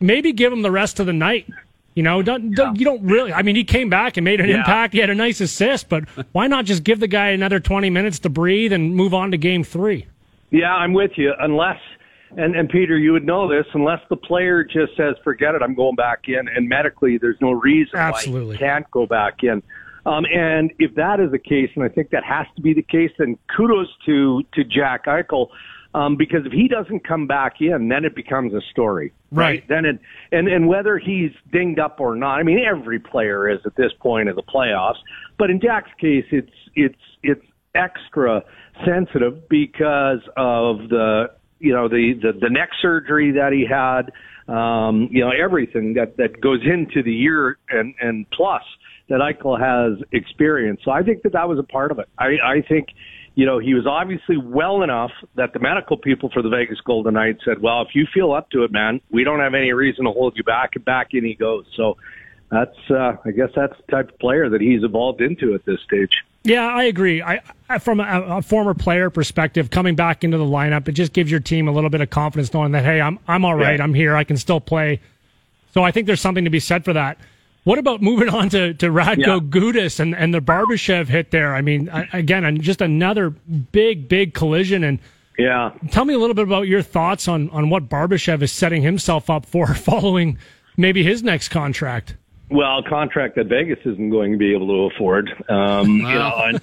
Maybe 0.00 0.32
give 0.32 0.52
him 0.52 0.62
the 0.62 0.70
rest 0.70 1.00
of 1.00 1.06
the 1.06 1.12
night. 1.12 1.48
You 1.94 2.02
know, 2.02 2.22
don't, 2.22 2.52
don't, 2.52 2.78
you 2.78 2.86
don't 2.86 3.02
really. 3.02 3.32
I 3.32 3.42
mean, 3.42 3.54
he 3.54 3.64
came 3.64 3.90
back 3.90 4.16
and 4.16 4.24
made 4.24 4.40
an 4.40 4.48
yeah. 4.48 4.58
impact. 4.58 4.94
He 4.94 4.98
had 4.98 5.10
a 5.10 5.14
nice 5.14 5.40
assist, 5.40 5.88
but 5.88 6.08
why 6.32 6.46
not 6.46 6.64
just 6.64 6.84
give 6.84 7.00
the 7.00 7.08
guy 7.08 7.28
another 7.28 7.60
20 7.60 7.90
minutes 7.90 8.18
to 8.20 8.30
breathe 8.30 8.72
and 8.72 8.94
move 8.94 9.12
on 9.12 9.30
to 9.32 9.36
game 9.36 9.62
three? 9.62 10.06
Yeah, 10.50 10.74
I'm 10.74 10.94
with 10.94 11.12
you. 11.16 11.32
Unless 11.38 11.80
and 12.36 12.56
and 12.56 12.68
Peter, 12.68 12.96
you 12.96 13.12
would 13.12 13.26
know 13.26 13.48
this 13.48 13.66
unless 13.74 14.00
the 14.08 14.16
player 14.16 14.64
just 14.64 14.96
says, 14.96 15.14
"Forget 15.22 15.54
it, 15.54 15.62
I'm 15.62 15.74
going 15.74 15.96
back 15.96 16.28
in," 16.28 16.48
and 16.48 16.68
medically, 16.68 17.18
there's 17.18 17.40
no 17.40 17.52
reason 17.52 17.98
Absolutely. 17.98 18.46
why 18.46 18.52
he 18.52 18.58
can't 18.58 18.90
go 18.90 19.06
back 19.06 19.42
in. 19.42 19.62
Um, 20.04 20.24
and 20.32 20.72
if 20.78 20.94
that 20.96 21.20
is 21.20 21.30
the 21.30 21.38
case, 21.38 21.70
and 21.74 21.84
I 21.84 21.88
think 21.88 22.10
that 22.10 22.24
has 22.24 22.46
to 22.56 22.62
be 22.62 22.74
the 22.74 22.82
case, 22.82 23.10
then 23.18 23.38
kudos 23.56 23.88
to 24.06 24.42
to 24.54 24.64
Jack 24.64 25.06
Eichel. 25.06 25.48
Um, 25.94 26.16
because 26.16 26.46
if 26.46 26.52
he 26.52 26.68
doesn't 26.68 27.06
come 27.06 27.26
back 27.26 27.60
in, 27.60 27.88
then 27.88 28.06
it 28.06 28.16
becomes 28.16 28.54
a 28.54 28.62
story, 28.70 29.12
right? 29.30 29.44
right? 29.44 29.68
Then 29.68 29.84
it, 29.84 30.00
and 30.32 30.48
and 30.48 30.66
whether 30.66 30.98
he's 30.98 31.32
dinged 31.52 31.78
up 31.78 32.00
or 32.00 32.16
not, 32.16 32.38
I 32.38 32.44
mean, 32.44 32.58
every 32.58 32.98
player 32.98 33.50
is 33.50 33.60
at 33.66 33.76
this 33.76 33.92
point 34.00 34.30
of 34.30 34.36
the 34.36 34.42
playoffs. 34.42 34.96
But 35.38 35.50
in 35.50 35.60
Jack's 35.60 35.90
case, 36.00 36.24
it's 36.30 36.50
it's 36.74 36.94
it's 37.22 37.44
extra 37.74 38.42
sensitive 38.86 39.48
because 39.50 40.20
of 40.36 40.88
the 40.88 41.30
you 41.62 41.72
know 41.72 41.88
the, 41.88 42.12
the 42.20 42.32
the 42.38 42.50
neck 42.50 42.70
surgery 42.82 43.32
that 43.32 43.52
he 43.52 43.64
had, 43.64 44.12
um, 44.52 45.08
you 45.10 45.24
know 45.24 45.30
everything 45.30 45.94
that 45.94 46.16
that 46.18 46.40
goes 46.40 46.60
into 46.64 47.02
the 47.02 47.12
year 47.12 47.56
and 47.70 47.94
and 48.00 48.26
plus 48.30 48.62
that 49.08 49.20
Eichel 49.20 49.58
has 49.60 50.02
experienced. 50.12 50.84
So 50.84 50.90
I 50.90 51.02
think 51.02 51.22
that 51.22 51.32
that 51.32 51.48
was 51.48 51.58
a 51.58 51.62
part 51.62 51.90
of 51.90 51.98
it. 51.98 52.08
I, 52.18 52.36
I 52.42 52.62
think, 52.66 52.88
you 53.34 53.44
know, 53.44 53.58
he 53.58 53.74
was 53.74 53.86
obviously 53.86 54.36
well 54.36 54.82
enough 54.82 55.10
that 55.36 55.52
the 55.52 55.58
medical 55.58 55.98
people 55.98 56.30
for 56.32 56.40
the 56.40 56.48
Vegas 56.48 56.78
Golden 56.80 57.14
Knights 57.14 57.40
said, 57.44 57.60
well, 57.60 57.82
if 57.82 57.88
you 57.94 58.06
feel 58.14 58.32
up 58.32 58.48
to 58.50 58.64
it, 58.64 58.72
man, 58.72 59.00
we 59.10 59.24
don't 59.24 59.40
have 59.40 59.54
any 59.54 59.72
reason 59.72 60.04
to 60.06 60.12
hold 60.12 60.34
you 60.36 60.44
back. 60.44 60.70
And 60.76 60.84
back 60.84 61.08
in 61.12 61.24
he 61.24 61.34
goes. 61.34 61.66
So 61.76 61.96
that's, 62.52 62.76
uh, 62.90 63.16
I 63.24 63.30
guess 63.30 63.48
that's 63.56 63.74
the 63.86 63.90
type 63.90 64.10
of 64.10 64.18
player 64.18 64.48
that 64.50 64.60
he's 64.60 64.84
evolved 64.84 65.22
into 65.22 65.54
at 65.54 65.64
this 65.64 65.80
stage. 65.80 66.22
Yeah, 66.44 66.66
I 66.66 66.84
agree. 66.84 67.22
I, 67.22 67.40
from 67.78 68.00
a, 68.00 68.24
a, 68.38 68.42
former 68.42 68.74
player 68.74 69.10
perspective, 69.10 69.70
coming 69.70 69.94
back 69.94 70.24
into 70.24 70.38
the 70.38 70.44
lineup, 70.44 70.88
it 70.88 70.92
just 70.92 71.12
gives 71.12 71.30
your 71.30 71.40
team 71.40 71.68
a 71.68 71.72
little 71.72 71.88
bit 71.90 72.00
of 72.00 72.10
confidence 72.10 72.52
knowing 72.52 72.72
that 72.72 72.84
hey, 72.84 73.00
I'm 73.00 73.18
I'm 73.28 73.44
all 73.44 73.54
right. 73.54 73.78
Yeah. 73.78 73.84
I'm 73.84 73.94
here. 73.94 74.16
I 74.16 74.24
can 74.24 74.36
still 74.36 74.60
play. 74.60 75.00
So 75.72 75.82
I 75.82 75.92
think 75.92 76.06
there's 76.06 76.20
something 76.20 76.44
to 76.44 76.50
be 76.50 76.60
said 76.60 76.84
for 76.84 76.92
that. 76.92 77.18
What 77.64 77.78
about 77.78 78.02
moving 78.02 78.28
on 78.28 78.48
to, 78.50 78.74
to 78.74 78.86
Radko 78.88 79.18
yeah. 79.18 79.38
Gudas 79.38 80.00
and, 80.00 80.16
and 80.16 80.34
the 80.34 80.40
Barbashev 80.40 81.06
hit 81.06 81.30
there? 81.30 81.54
I 81.54 81.60
mean, 81.60 81.88
again, 82.12 82.60
just 82.60 82.80
another 82.80 83.30
big, 83.30 84.08
big 84.08 84.34
collision. 84.34 84.82
And 84.82 84.98
yeah, 85.38 85.70
tell 85.92 86.04
me 86.04 86.14
a 86.14 86.18
little 86.18 86.34
bit 86.34 86.44
about 86.44 86.66
your 86.66 86.82
thoughts 86.82 87.28
on, 87.28 87.48
on 87.50 87.70
what 87.70 87.88
Barbashev 87.88 88.42
is 88.42 88.50
setting 88.50 88.82
himself 88.82 89.30
up 89.30 89.46
for 89.46 89.74
following 89.74 90.38
maybe 90.76 91.04
his 91.04 91.22
next 91.22 91.50
contract. 91.50 92.16
Well, 92.52 92.82
contract 92.82 93.36
that 93.36 93.46
Vegas 93.46 93.78
isn't 93.84 94.10
going 94.10 94.32
to 94.32 94.38
be 94.38 94.54
able 94.54 94.66
to 94.68 94.94
afford. 94.94 95.30
Um, 95.48 95.88
you 95.88 96.02
know, 96.02 96.32
and, 96.44 96.60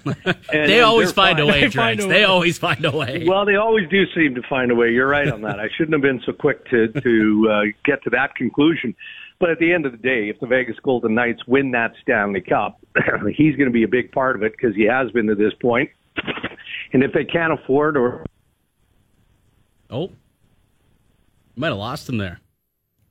and, 0.53 0.69
they 0.69 0.81
always 0.81 1.12
find 1.12 1.39
a 1.39 1.45
way, 1.45 1.62
they, 1.62 1.69
find 1.69 2.00
a 2.00 2.07
way. 2.07 2.13
they 2.13 2.24
always 2.25 2.57
find 2.59 2.86
a 2.86 2.91
way. 2.91 3.25
Well, 3.27 3.45
they 3.45 3.56
always 3.56 3.89
do 3.89 4.03
seem 4.13 4.36
to 4.36 4.41
find 4.47 4.71
a 4.71 4.75
way. 4.75 4.91
You're 4.91 5.07
right 5.07 5.27
on 5.27 5.41
that. 5.41 5.59
I 5.59 5.68
shouldn't 5.75 5.94
have 5.94 6.01
been 6.01 6.21
so 6.25 6.33
quick 6.33 6.69
to 6.69 6.89
to 6.89 7.50
uh, 7.51 7.62
get 7.83 8.03
to 8.03 8.09
that 8.12 8.36
conclusion. 8.36 8.95
But 9.39 9.50
at 9.50 9.59
the 9.59 9.74
end 9.74 9.86
of 9.86 9.94
the 9.94 9.97
day, 9.97 10.30
if 10.30 10.39
the 10.39 10.47
Vegas 10.47 10.75
Golden 10.83 11.15
Knights 11.15 11.47
win 11.47 11.71
that 11.71 11.94
Stanley 12.01 12.42
Cup, 12.42 12.80
he's 13.35 13.56
going 13.56 13.69
to 13.69 13.74
be 13.74 13.83
a 13.83 13.88
big 13.88 14.12
part 14.12 14.35
of 14.35 14.44
it 14.44 14.51
because 14.51 14.75
he 14.75 14.83
has 14.83 15.09
been 15.12 15.27
to 15.27 15.35
this 15.35 15.53
point. 15.62 15.89
And 16.92 17.03
if 17.03 17.13
they 17.13 17.24
can't 17.24 17.53
afford 17.53 17.95
or 17.95 18.25
oh, 19.89 20.12
might 21.56 21.69
have 21.69 21.77
lost 21.77 22.09
him 22.09 22.18
there. 22.18 22.42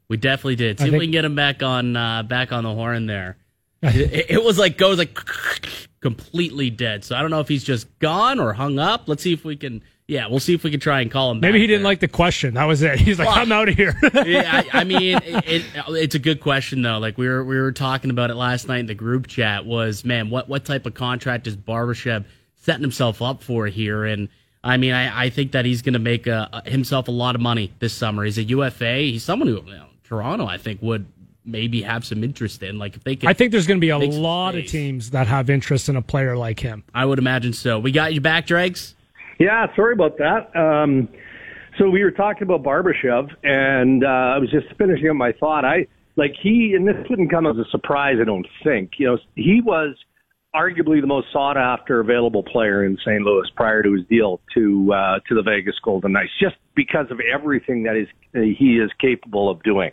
We 0.09 0.17
definitely 0.17 0.57
did. 0.57 0.79
See 0.79 0.85
I 0.85 0.87
if 0.87 0.91
think... 0.93 1.01
we 1.01 1.07
can 1.07 1.13
get 1.13 1.25
him 1.25 1.35
back 1.35 1.63
on 1.63 1.97
uh, 1.97 2.23
back 2.23 2.53
on 2.53 2.65
the 2.65 2.75
horn 2.75 3.07
there. 3.07 3.37
it, 3.83 4.31
it, 4.31 4.45
was 4.45 4.59
like 4.59 4.77
goes 4.77 4.99
like 4.99 5.17
completely 6.01 6.71
dead. 6.71 7.05
So 7.05 7.15
I 7.15 7.21
don't 7.21 7.31
know 7.31 7.41
if 7.41 7.49
he's 7.49 7.63
just 7.63 7.87
gone 8.01 8.41
or 8.41 8.53
hung 8.53 8.79
up. 8.79 9.09
Let's 9.09 9.23
see 9.23 9.33
if 9.33 9.45
we 9.45 9.57
can. 9.57 9.83
Yeah, 10.09 10.27
we'll 10.27 10.41
see 10.41 10.55
if 10.55 10.65
we 10.65 10.71
can 10.71 10.81
try 10.81 11.03
and 11.03 11.11
call 11.11 11.31
him. 11.31 11.41
Maybe 11.41 11.61
he 11.61 11.67
didn't 11.67 11.85
like 11.85 12.01
the 12.01 12.09
question. 12.09 12.55
That 12.55 12.65
was 12.65 12.81
it. 12.81 12.99
He's 12.99 13.19
like, 13.19 13.29
well, 13.29 13.37
"I'm 13.37 13.53
out 13.53 13.69
of 13.69 13.75
here." 13.75 13.95
yeah, 14.25 14.65
I, 14.73 14.81
I 14.81 14.85
mean, 14.85 15.19
it, 15.23 15.45
it, 15.47 15.65
it's 15.91 16.15
a 16.15 16.19
good 16.19 16.41
question 16.41 16.81
though. 16.81 16.97
Like 16.97 17.19
we 17.19 17.29
were 17.29 17.45
we 17.45 17.61
were 17.61 17.73
talking 17.73 18.11
about 18.11 18.31
it 18.31 18.35
last 18.35 18.69
night 18.69 18.79
in 18.79 18.87
the 18.87 18.95
group 18.95 19.27
chat. 19.27 19.67
Was 19.67 20.07
man, 20.07 20.31
what 20.31 20.49
what 20.49 20.65
type 20.65 20.87
of 20.87 20.95
contract 20.95 21.47
is 21.47 21.59
Barbashev 21.59 22.25
setting 22.57 22.81
himself 22.81 23.21
up 23.21 23.43
for 23.43 23.67
here? 23.67 24.07
And 24.07 24.31
I 24.65 24.79
mean, 24.79 24.93
I, 24.93 25.27
I 25.27 25.31
think 25.31 25.53
that 25.53 25.67
he's 25.67 25.83
going 25.83 25.93
to 25.93 25.99
make 25.99 26.27
a, 26.27 26.63
himself 26.65 27.09
a 27.09 27.13
lot 27.13 27.35
of 27.35 27.43
money 27.43 27.71
this 27.79 27.93
summer. 27.93 28.25
He's 28.25 28.39
a 28.39 28.45
UFA. 28.45 28.97
He's 28.97 29.23
someone 29.23 29.49
who 29.49 29.63
you 29.65 29.75
know, 29.75 29.89
Toronto, 30.09 30.47
I 30.47 30.57
think, 30.57 30.81
would 30.81 31.07
maybe 31.45 31.83
have 31.83 32.05
some 32.05 32.25
interest 32.25 32.63
in. 32.63 32.79
Like 32.79 32.97
if 32.97 33.05
they 33.05 33.17
could, 33.17 33.29
I 33.29 33.35
think 33.35 33.53
there's 33.53 33.67
going 33.67 33.79
to 33.79 33.85
be 33.85 33.91
a 33.91 33.99
lot 33.99 34.55
of 34.55 34.67
teams 34.67 35.11
that 35.11 35.27
have 35.27 35.51
interest 35.51 35.89
in 35.89 35.97
a 35.97 36.03
player 36.03 36.37
like 36.37 36.61
him. 36.61 36.85
I 36.95 37.05
would 37.05 37.19
imagine 37.19 37.53
so. 37.53 37.79
We 37.79 37.93
got 37.93 38.15
you 38.15 38.21
back, 38.21 38.47
Dregs. 38.47 38.95
Yeah, 39.39 39.67
sorry 39.77 39.93
about 39.93 40.19
that. 40.19 40.55
Um, 40.57 41.09
so 41.79 41.89
we 41.89 42.03
were 42.03 42.11
talking 42.11 42.43
about 42.43 42.63
Barbashev, 42.63 43.29
and 43.45 44.03
uh, 44.03 44.07
I 44.09 44.39
was 44.39 44.51
just 44.51 44.67
finishing 44.77 45.09
up 45.09 45.17
my 45.17 45.33
thought. 45.33 45.65
I 45.65 45.87
like 46.17 46.35
he, 46.43 46.75
and 46.75 46.89
this 46.89 46.97
didn't 47.09 47.29
come 47.29 47.47
as 47.47 47.57
a 47.57 47.69
surprise. 47.71 48.17
I 48.21 48.25
don't 48.25 48.47
think. 48.65 48.93
You 48.99 49.07
know, 49.07 49.19
he 49.35 49.61
was 49.61 49.95
arguably 50.55 51.01
the 51.01 51.07
most 51.07 51.29
sought 51.33 51.57
after 51.57 52.01
available 52.01 52.43
player 52.43 52.85
in 52.85 52.97
St. 52.99 53.21
Louis 53.21 53.49
prior 53.55 53.83
to 53.83 53.93
his 53.93 54.07
deal 54.07 54.41
to 54.55 54.93
uh, 54.93 55.19
to 55.29 55.35
the 55.35 55.43
Vegas 55.43 55.75
Golden 55.83 56.13
Knights, 56.13 56.33
just 56.41 56.57
because 56.75 57.07
of 57.11 57.21
everything 57.21 57.85
that 57.85 57.97
is 57.97 58.09
he 58.33 58.79
is 58.79 58.91
capable 59.01 59.51
of 59.51 59.63
doing. 59.63 59.91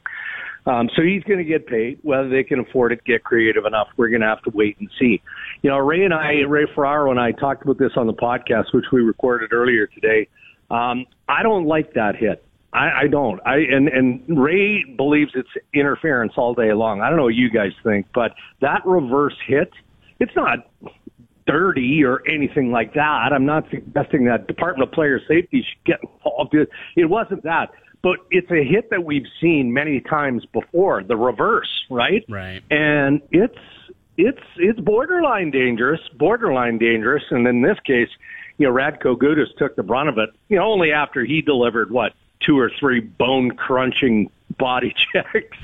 Um, 0.68 0.90
so 0.96 1.04
he's 1.04 1.24
going 1.24 1.38
to 1.38 1.46
get 1.46 1.68
paid. 1.68 2.00
Whether 2.02 2.30
they 2.30 2.44
can 2.44 2.60
afford 2.60 2.92
it, 2.92 3.04
get 3.06 3.24
creative 3.24 3.66
enough, 3.66 3.88
we're 3.98 4.10
going 4.10 4.22
to 4.22 4.28
have 4.28 4.42
to 4.44 4.52
wait 4.52 4.78
and 4.80 4.90
see. 5.00 5.22
You 5.62 5.70
know, 5.70 5.78
Ray 5.78 6.04
and 6.04 6.14
I, 6.14 6.42
Ray 6.48 6.66
Ferraro 6.74 7.12
and 7.12 7.20
I 7.20 7.34
talked 7.34 7.64
about 7.64 7.78
this 7.78 7.92
on 7.96 8.08
the 8.08 8.14
podcast, 8.14 8.74
which 8.74 8.86
we 8.92 9.02
recorded 9.02 9.54
earlier 9.54 9.86
today. 9.88 10.28
Um, 10.72 11.06
I 11.30 11.44
don't 11.44 11.66
like 11.66 11.94
that 11.94 12.16
hit. 12.16 12.44
I, 12.74 13.04
I 13.04 13.08
don't. 13.10 13.40
I 13.46 13.58
and 13.58 13.88
and 13.88 14.22
Ray 14.44 14.84
believes 14.98 15.32
it's 15.36 15.50
interference 15.74 16.34
all 16.36 16.54
day 16.54 16.74
long. 16.74 17.02
I 17.02 17.10
don't 17.10 17.18
know 17.18 17.26
what 17.26 17.36
you 17.36 17.50
guys 17.50 17.72
think, 17.84 18.08
but 18.14 18.32
that 18.62 18.82
reverse 18.86 19.36
hit 19.48 19.72
it's 20.20 20.36
not 20.36 20.60
dirty 21.48 22.04
or 22.04 22.22
anything 22.28 22.72
like 22.72 22.94
that. 22.94 23.30
I'm 23.34 23.46
not 23.46 23.66
suggesting 23.70 24.26
that 24.26 24.48
Department 24.48 24.90
of 24.90 24.94
Player 24.94 25.20
Safety 25.28 25.66
should 25.68 25.84
get 25.86 26.00
involved. 26.02 26.56
It 26.96 27.10
wasn't 27.10 27.44
that. 27.44 27.72
But 28.02 28.18
it's 28.30 28.50
a 28.52 28.64
hit 28.64 28.90
that 28.92 29.04
we've 29.04 29.26
seen 29.42 29.74
many 29.74 30.00
times 30.00 30.46
before, 30.54 31.04
the 31.04 31.16
reverse, 31.16 31.86
right? 31.90 32.24
Right. 32.30 32.62
And 32.70 33.22
it's 33.32 33.58
it's 34.18 34.42
it's 34.58 34.80
borderline 34.80 35.52
dangerous, 35.52 36.02
borderline 36.18 36.78
dangerous. 36.78 37.24
And 37.32 37.48
in 37.48 37.62
this 37.62 37.78
case, 37.86 38.10
you 38.58 38.68
know, 38.68 38.74
Radko 38.74 39.18
Gudas 39.18 39.48
took 39.58 39.76
the 39.76 39.84
brunt 39.84 40.10
of 40.10 40.18
it. 40.20 40.30
You 40.50 40.58
know, 40.58 40.66
only 40.66 40.92
after 40.92 41.26
he 41.26 41.42
delivered 41.42 41.92
what 41.92 42.14
two 42.46 42.60
or 42.60 42.72
three 42.80 43.00
bone 43.00 43.52
crunching 43.52 44.30
body 44.58 44.94
checks 45.14 45.58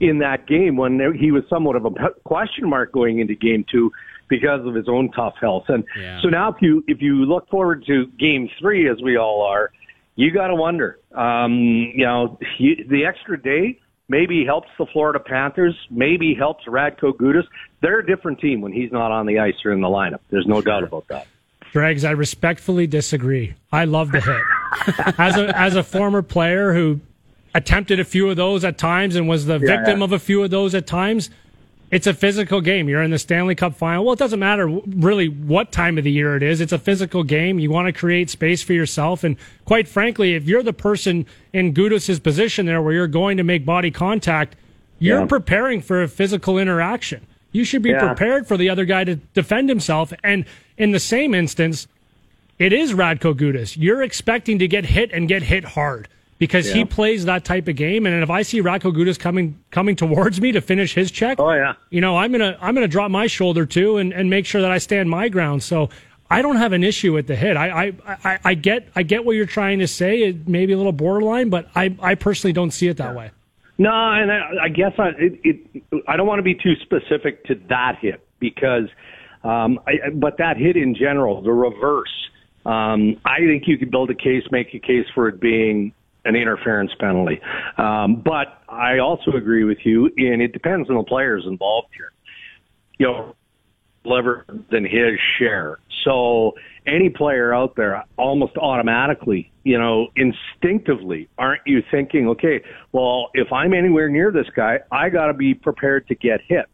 in 0.00 0.18
that 0.18 0.46
game 0.46 0.76
when 0.76 1.00
he 1.18 1.30
was 1.30 1.44
somewhat 1.48 1.76
of 1.76 1.84
a 1.84 1.90
question 2.24 2.68
mark 2.68 2.92
going 2.92 3.18
into 3.18 3.34
game 3.34 3.64
two 3.70 3.92
because 4.28 4.64
of 4.66 4.74
his 4.74 4.88
own 4.88 5.10
tough 5.12 5.34
health. 5.40 5.64
And 5.68 5.84
yeah. 5.98 6.20
so 6.20 6.28
now 6.28 6.50
if 6.50 6.60
you 6.60 6.84
if 6.86 7.00
you 7.00 7.24
look 7.24 7.48
forward 7.48 7.84
to 7.86 8.06
game 8.18 8.48
three 8.58 8.88
as 8.88 9.00
we 9.02 9.16
all 9.16 9.42
are, 9.42 9.70
you 10.16 10.30
got 10.30 10.48
to 10.48 10.54
wonder. 10.54 10.98
Um, 11.14 11.52
you 11.94 12.04
know, 12.04 12.38
he, 12.58 12.84
the 12.88 13.04
extra 13.04 13.40
day 13.40 13.78
maybe 14.08 14.44
helps 14.44 14.68
the 14.78 14.86
Florida 14.86 15.20
Panthers, 15.20 15.76
maybe 15.90 16.34
helps 16.34 16.64
Radko 16.64 17.12
Gudas. 17.12 17.44
They're 17.82 18.00
a 18.00 18.06
different 18.06 18.40
team 18.40 18.60
when 18.60 18.72
he's 18.72 18.90
not 18.90 19.12
on 19.12 19.26
the 19.26 19.38
ice 19.38 19.54
or 19.64 19.72
in 19.72 19.80
the 19.80 19.88
lineup. 19.88 20.20
There's 20.30 20.46
no 20.46 20.60
doubt 20.60 20.82
about 20.82 21.06
that. 21.08 21.26
Dregs, 21.72 22.04
I 22.04 22.12
respectfully 22.12 22.86
disagree. 22.86 23.54
I 23.70 23.84
love 23.84 24.10
the 24.10 24.20
hit. 24.20 25.14
as 25.18 25.36
a 25.36 25.56
as 25.56 25.76
a 25.76 25.82
former 25.82 26.22
player 26.22 26.72
who 26.72 27.00
attempted 27.54 28.00
a 28.00 28.04
few 28.04 28.28
of 28.28 28.36
those 28.36 28.64
at 28.64 28.78
times 28.78 29.16
and 29.16 29.28
was 29.28 29.46
the 29.46 29.58
yeah, 29.58 29.76
victim 29.76 29.98
yeah. 29.98 30.04
of 30.04 30.12
a 30.12 30.18
few 30.18 30.42
of 30.42 30.50
those 30.50 30.74
at 30.74 30.86
times. 30.86 31.30
it's 31.90 32.06
a 32.06 32.12
physical 32.12 32.60
game. 32.60 32.88
You're 32.88 33.02
in 33.02 33.10
the 33.10 33.18
Stanley 33.18 33.54
Cup 33.54 33.74
final. 33.74 34.04
Well, 34.04 34.12
it 34.12 34.18
doesn't 34.18 34.38
matter 34.38 34.66
really 34.66 35.28
what 35.28 35.72
time 35.72 35.96
of 35.96 36.04
the 36.04 36.12
year 36.12 36.36
it 36.36 36.42
is. 36.42 36.60
It's 36.60 36.72
a 36.72 36.78
physical 36.78 37.22
game. 37.22 37.58
You 37.58 37.70
want 37.70 37.86
to 37.86 37.92
create 37.92 38.28
space 38.28 38.62
for 38.62 38.74
yourself. 38.74 39.24
And 39.24 39.36
quite 39.64 39.88
frankly, 39.88 40.34
if 40.34 40.44
you're 40.44 40.62
the 40.62 40.74
person 40.74 41.26
in 41.52 41.72
Gudas' 41.72 42.22
position 42.22 42.66
there 42.66 42.82
where 42.82 42.92
you're 42.92 43.06
going 43.06 43.38
to 43.38 43.44
make 43.44 43.64
body 43.64 43.90
contact, 43.90 44.56
you're 44.98 45.20
yeah. 45.20 45.26
preparing 45.26 45.80
for 45.80 46.02
a 46.02 46.08
physical 46.08 46.58
interaction. 46.58 47.26
You 47.52 47.64
should 47.64 47.82
be 47.82 47.94
prepared 47.94 48.46
for 48.46 48.58
the 48.58 48.68
other 48.68 48.84
guy 48.84 49.04
to 49.04 49.14
defend 49.16 49.70
himself. 49.70 50.12
And 50.22 50.44
in 50.76 50.90
the 50.90 51.00
same 51.00 51.34
instance, 51.34 51.88
it 52.58 52.74
is 52.74 52.92
Radko 52.92 53.34
Gudas. 53.34 53.76
You're 53.78 54.02
expecting 54.02 54.58
to 54.58 54.68
get 54.68 54.84
hit 54.84 55.10
and 55.12 55.26
get 55.26 55.44
hit 55.44 55.64
hard 55.64 56.08
because 56.38 56.68
yeah. 56.68 56.74
he 56.74 56.84
plays 56.84 57.24
that 57.24 57.44
type 57.44 57.68
of 57.68 57.76
game. 57.76 58.06
And 58.06 58.22
if 58.22 58.30
I 58.30 58.42
see 58.42 58.62
Radko 58.62 58.94
Gudas 58.94 59.18
coming 59.18 59.58
coming 59.70 59.96
towards 59.96 60.40
me 60.40 60.52
to 60.52 60.60
finish 60.60 60.94
his 60.94 61.10
check, 61.10 61.38
oh 61.40 61.52
yeah, 61.52 61.74
you 61.90 62.00
know 62.00 62.16
I'm 62.16 62.32
gonna 62.32 62.56
I'm 62.60 62.74
gonna 62.74 62.88
drop 62.88 63.10
my 63.10 63.26
shoulder 63.26 63.66
too 63.66 63.98
and, 63.98 64.12
and 64.12 64.30
make 64.30 64.46
sure 64.46 64.62
that 64.62 64.70
I 64.70 64.78
stand 64.78 65.10
my 65.10 65.28
ground. 65.28 65.62
So 65.62 65.90
I 66.30 66.42
don't 66.42 66.56
have 66.56 66.72
an 66.72 66.84
issue 66.84 67.12
with 67.12 67.26
the 67.26 67.36
hit. 67.36 67.56
I 67.56 67.88
I, 67.88 67.92
I, 68.24 68.38
I 68.44 68.54
get 68.54 68.88
I 68.94 69.02
get 69.02 69.24
what 69.24 69.36
you're 69.36 69.46
trying 69.46 69.80
to 69.80 69.88
say. 69.88 70.22
It 70.22 70.48
may 70.48 70.66
be 70.66 70.72
a 70.72 70.76
little 70.76 70.92
borderline, 70.92 71.50
but 71.50 71.68
I 71.74 71.96
I 72.00 72.14
personally 72.14 72.52
don't 72.52 72.70
see 72.70 72.88
it 72.88 72.96
that 72.98 73.12
yeah. 73.12 73.18
way. 73.18 73.30
No, 73.80 73.90
and 73.90 74.32
I, 74.32 74.64
I 74.64 74.68
guess 74.68 74.92
I 74.98 75.08
it, 75.18 75.40
it, 75.44 75.84
I 76.08 76.16
don't 76.16 76.26
want 76.26 76.40
to 76.40 76.42
be 76.42 76.54
too 76.54 76.74
specific 76.82 77.44
to 77.44 77.54
that 77.68 77.98
hit 78.00 78.26
because, 78.40 78.88
um, 79.44 79.78
I, 79.86 80.10
but 80.12 80.38
that 80.38 80.56
hit 80.56 80.76
in 80.76 80.96
general, 80.96 81.42
the 81.42 81.52
reverse. 81.52 82.12
Um, 82.66 83.20
I 83.24 83.38
think 83.38 83.64
you 83.66 83.78
could 83.78 83.92
build 83.92 84.10
a 84.10 84.16
case, 84.16 84.42
make 84.50 84.74
a 84.74 84.80
case 84.80 85.06
for 85.14 85.28
it 85.28 85.40
being 85.40 85.94
an 86.28 86.36
interference 86.36 86.90
penalty. 87.00 87.40
Um, 87.78 88.22
but 88.24 88.62
I 88.68 88.98
also 88.98 89.32
agree 89.32 89.64
with 89.64 89.78
you, 89.84 90.06
and 90.16 90.42
it 90.42 90.52
depends 90.52 90.88
on 90.90 90.96
the 90.96 91.04
players 91.04 91.44
involved 91.46 91.88
here. 91.96 92.12
You 92.98 93.06
know, 93.06 93.34
lever 94.04 94.44
than 94.70 94.84
his 94.84 95.18
share. 95.38 95.78
So 96.04 96.52
any 96.86 97.10
player 97.10 97.54
out 97.54 97.74
there 97.76 98.04
almost 98.16 98.56
automatically, 98.56 99.52
you 99.64 99.78
know, 99.78 100.08
instinctively, 100.16 101.28
aren't 101.38 101.62
you 101.66 101.82
thinking, 101.90 102.28
okay, 102.28 102.62
well, 102.92 103.28
if 103.34 103.52
I'm 103.52 103.74
anywhere 103.74 104.08
near 104.08 104.32
this 104.32 104.46
guy, 104.56 104.78
I 104.90 105.10
got 105.10 105.26
to 105.26 105.34
be 105.34 105.54
prepared 105.54 106.08
to 106.08 106.14
get 106.14 106.40
hit. 106.48 106.66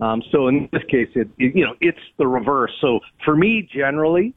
Um, 0.00 0.22
so 0.32 0.48
in 0.48 0.68
this 0.72 0.82
case, 0.90 1.08
it, 1.14 1.28
it, 1.38 1.54
you 1.54 1.64
know, 1.64 1.74
it's 1.80 1.98
the 2.18 2.26
reverse. 2.26 2.72
So 2.80 3.00
for 3.24 3.36
me, 3.36 3.68
generally, 3.72 4.34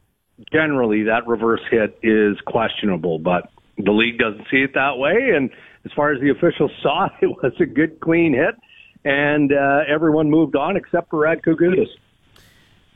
generally 0.52 1.04
that 1.04 1.28
reverse 1.28 1.62
hit 1.72 1.98
is 2.04 2.38
questionable, 2.46 3.20
but 3.20 3.50
the 3.86 3.92
league 3.92 4.18
doesn't 4.18 4.46
see 4.52 4.58
it 4.58 4.74
that 4.74 4.98
way. 4.98 5.32
And 5.36 5.50
as 5.86 5.92
far 5.96 6.12
as 6.12 6.20
the 6.20 6.30
officials 6.32 6.72
saw, 6.84 7.08
it 7.22 7.28
was 7.28 7.54
a 7.60 7.66
good, 7.66 8.00
clean 8.02 8.34
hit, 8.34 8.56
and 9.06 9.54
uh, 9.54 9.82
everyone 9.88 10.30
moved 10.30 10.56
on 10.56 10.76
except 10.76 11.10
for 11.10 11.24
Radko 11.24 11.56
Gudas. 11.56 11.88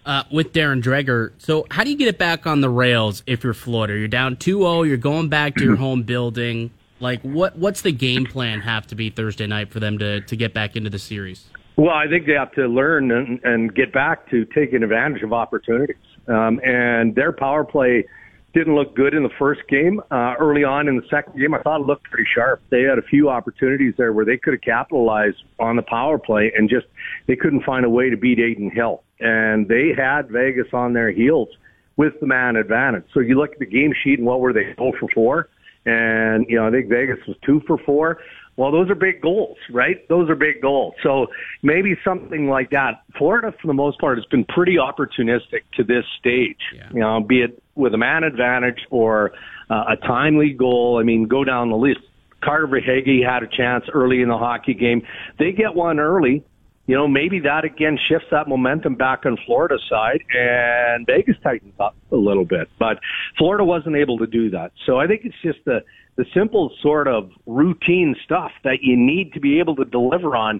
Uh, 0.06 0.24
with 0.32 0.54
Darren 0.54 0.82
Dreger. 0.82 1.34
So, 1.38 1.68
how 1.70 1.84
do 1.84 1.92
you 1.92 1.98
get 1.98 2.08
it 2.08 2.18
back 2.18 2.48
on 2.48 2.62
the 2.62 2.70
rails 2.70 3.22
if 3.28 3.44
you're 3.44 3.54
Florida? 3.54 3.96
You're 3.96 4.08
down 4.08 4.38
2-0, 4.38 4.88
you're 4.88 4.98
going 4.98 5.30
back 5.30 5.56
to 5.56 5.64
your 5.64 5.76
home 5.78 6.04
building. 6.04 6.72
Like, 7.00 7.22
what 7.22 7.58
what's 7.58 7.82
the 7.82 7.92
game 7.92 8.26
plan 8.26 8.62
have 8.62 8.88
to 8.88 8.96
be 8.96 9.10
Thursday 9.10 9.46
night 9.46 9.72
for 9.72 9.80
them 9.80 10.00
to, 10.00 10.22
to 10.22 10.36
get 10.36 10.54
back 10.54 10.76
into 10.76 10.90
the 10.90 11.00
series? 11.00 11.46
Well, 11.76 11.94
I 11.94 12.08
think 12.08 12.26
they 12.26 12.34
have 12.34 12.52
to 12.54 12.66
learn 12.68 13.12
and, 13.12 13.40
and 13.44 13.76
get 13.76 13.94
back 13.94 14.30
to 14.32 14.46
taking 14.46 14.84
advantage 14.84 15.22
of 15.22 15.32
opportunities. 15.32 15.96
Um, 16.28 16.60
and 16.64 17.14
their 17.14 17.32
power 17.32 17.64
play– 17.64 18.06
didn't 18.54 18.76
look 18.76 18.96
good 18.96 19.14
in 19.14 19.24
the 19.24 19.30
first 19.38 19.62
game. 19.70 20.02
Uh, 20.12 20.34
early 20.40 20.64
on 20.64 20.88
in 20.88 20.96
the 20.96 21.08
second 21.10 21.40
game, 21.40 21.54
I 21.54 21.62
thought 21.62 21.82
it 21.82 21.88
looked 21.88 22.06
pretty 22.06 22.28
sharp. 22.34 22.62
They 22.70 22.82
had 22.82 22.98
a 22.98 23.04
few 23.04 23.30
opportunities 23.30 23.94
there 23.98 24.12
where 24.14 24.26
they 24.26 24.38
could 24.38 24.54
have 24.54 24.62
capitalized 24.62 25.44
on 25.60 25.76
the 25.76 25.84
power 25.84 26.18
play 26.18 26.52
and 26.58 26.70
just 26.70 26.88
they 27.28 27.36
couldn't 27.36 27.64
find 27.64 27.86
a 27.86 27.90
way 27.90 28.10
to 28.10 28.18
beat 28.18 28.40
Adin 28.40 28.72
Hill. 28.72 29.04
And 29.20 29.68
they 29.68 29.92
had 29.96 30.30
Vegas 30.30 30.68
on 30.74 30.94
their 30.94 31.12
heels 31.12 31.50
with 31.98 32.14
the 32.22 32.28
man 32.28 32.56
advantage. 32.56 33.04
So 33.14 33.20
you 33.20 33.38
look 33.38 33.52
at 33.52 33.60
the 33.60 33.66
game 33.66 33.94
sheet 34.04 34.20
and 34.20 34.28
what 34.28 34.40
were 34.40 34.54
they? 34.54 34.74
0 34.76 34.94
for 35.00 35.10
4. 35.14 35.50
And, 35.86 36.46
you 36.50 36.56
know, 36.56 36.68
I 36.68 36.72
think 36.72 36.90
Vegas 36.90 37.20
was 37.28 37.38
2 37.46 37.62
for 37.68 37.78
4. 37.78 38.20
Well, 38.60 38.74
those 38.74 38.90
are 38.90 38.96
big 38.96 39.22
goals, 39.22 39.56
right? 39.72 40.06
Those 40.10 40.30
are 40.30 40.36
big 40.36 40.62
goals. 40.62 40.94
So 41.02 41.28
maybe 41.64 41.96
something 42.04 42.50
like 42.50 42.72
that. 42.72 43.04
Florida, 43.18 43.54
for 43.62 43.68
the 43.68 43.74
most 43.74 44.02
part, 44.02 44.18
has 44.18 44.26
been 44.26 44.44
pretty 44.44 44.76
opportunistic 44.76 45.62
to 45.78 45.84
this 45.86 46.04
stage. 46.20 46.60
Yeah. 46.76 46.90
You 46.94 47.00
know, 47.00 47.22
be 47.22 47.42
it 47.42 47.64
with 47.76 47.94
a 47.94 47.98
man 47.98 48.26
advantage 48.26 48.80
or 48.90 49.32
uh, 49.70 49.86
a 49.92 49.96
timely 50.06 50.52
goal. 50.52 50.98
I 51.00 51.06
mean, 51.06 51.26
go 51.26 51.46
down 51.46 51.70
the 51.70 51.78
list. 51.78 52.02
Carter 52.44 52.68
Verhaeghe 52.68 53.26
had 53.26 53.44
a 53.44 53.48
chance 53.48 53.86
early 53.94 54.22
in 54.22 54.28
the 54.28 54.38
hockey 54.38 54.74
game. 54.74 55.04
They 55.38 55.54
get 55.54 55.74
one 55.74 55.98
early. 55.98 56.44
You 56.86 56.96
know, 56.96 57.08
maybe 57.08 57.40
that 57.42 57.64
again 57.64 57.98
shifts 58.10 58.28
that 58.32 58.50
momentum 58.50 58.96
back 58.96 59.26
on 59.26 59.38
Florida's 59.46 59.84
side 59.90 60.20
and 60.38 61.06
Vegas 61.06 61.38
tightens 61.44 61.76
up 61.80 61.96
a 62.12 62.18
little 62.18 62.46
bit. 62.46 62.68
But 62.78 63.00
Florida 63.38 63.64
wasn't 63.64 63.96
able 63.96 64.18
to 64.18 64.28
do 64.28 64.50
that. 64.50 64.74
So 64.86 65.00
I 65.00 65.08
think 65.08 65.22
it's 65.24 65.42
just 65.42 65.60
the 65.64 65.80
the 66.20 66.26
simple 66.34 66.70
sort 66.82 67.08
of 67.08 67.32
routine 67.46 68.14
stuff 68.26 68.52
that 68.66 68.80
you 68.82 68.98
need 68.98 69.32
to 69.32 69.40
be 69.40 69.60
able 69.60 69.74
to 69.78 69.86
deliver 69.86 70.36
on, 70.36 70.60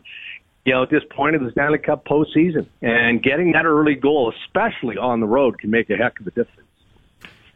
you 0.64 0.72
know, 0.72 0.84
at 0.84 0.90
this 0.90 1.04
point 1.12 1.36
of 1.36 1.44
the 1.44 1.52
Stanley 1.52 1.80
Cup 1.80 2.06
postseason. 2.06 2.66
And 2.82 3.22
getting 3.22 3.52
that 3.52 3.66
early 3.66 3.96
goal, 3.96 4.34
especially 4.46 4.98
on 4.98 5.20
the 5.20 5.28
road, 5.28 5.60
can 5.60 5.70
make 5.70 5.90
a 5.90 5.98
heck 5.98 6.18
of 6.22 6.28
a 6.28 6.32
difference. 6.32 6.70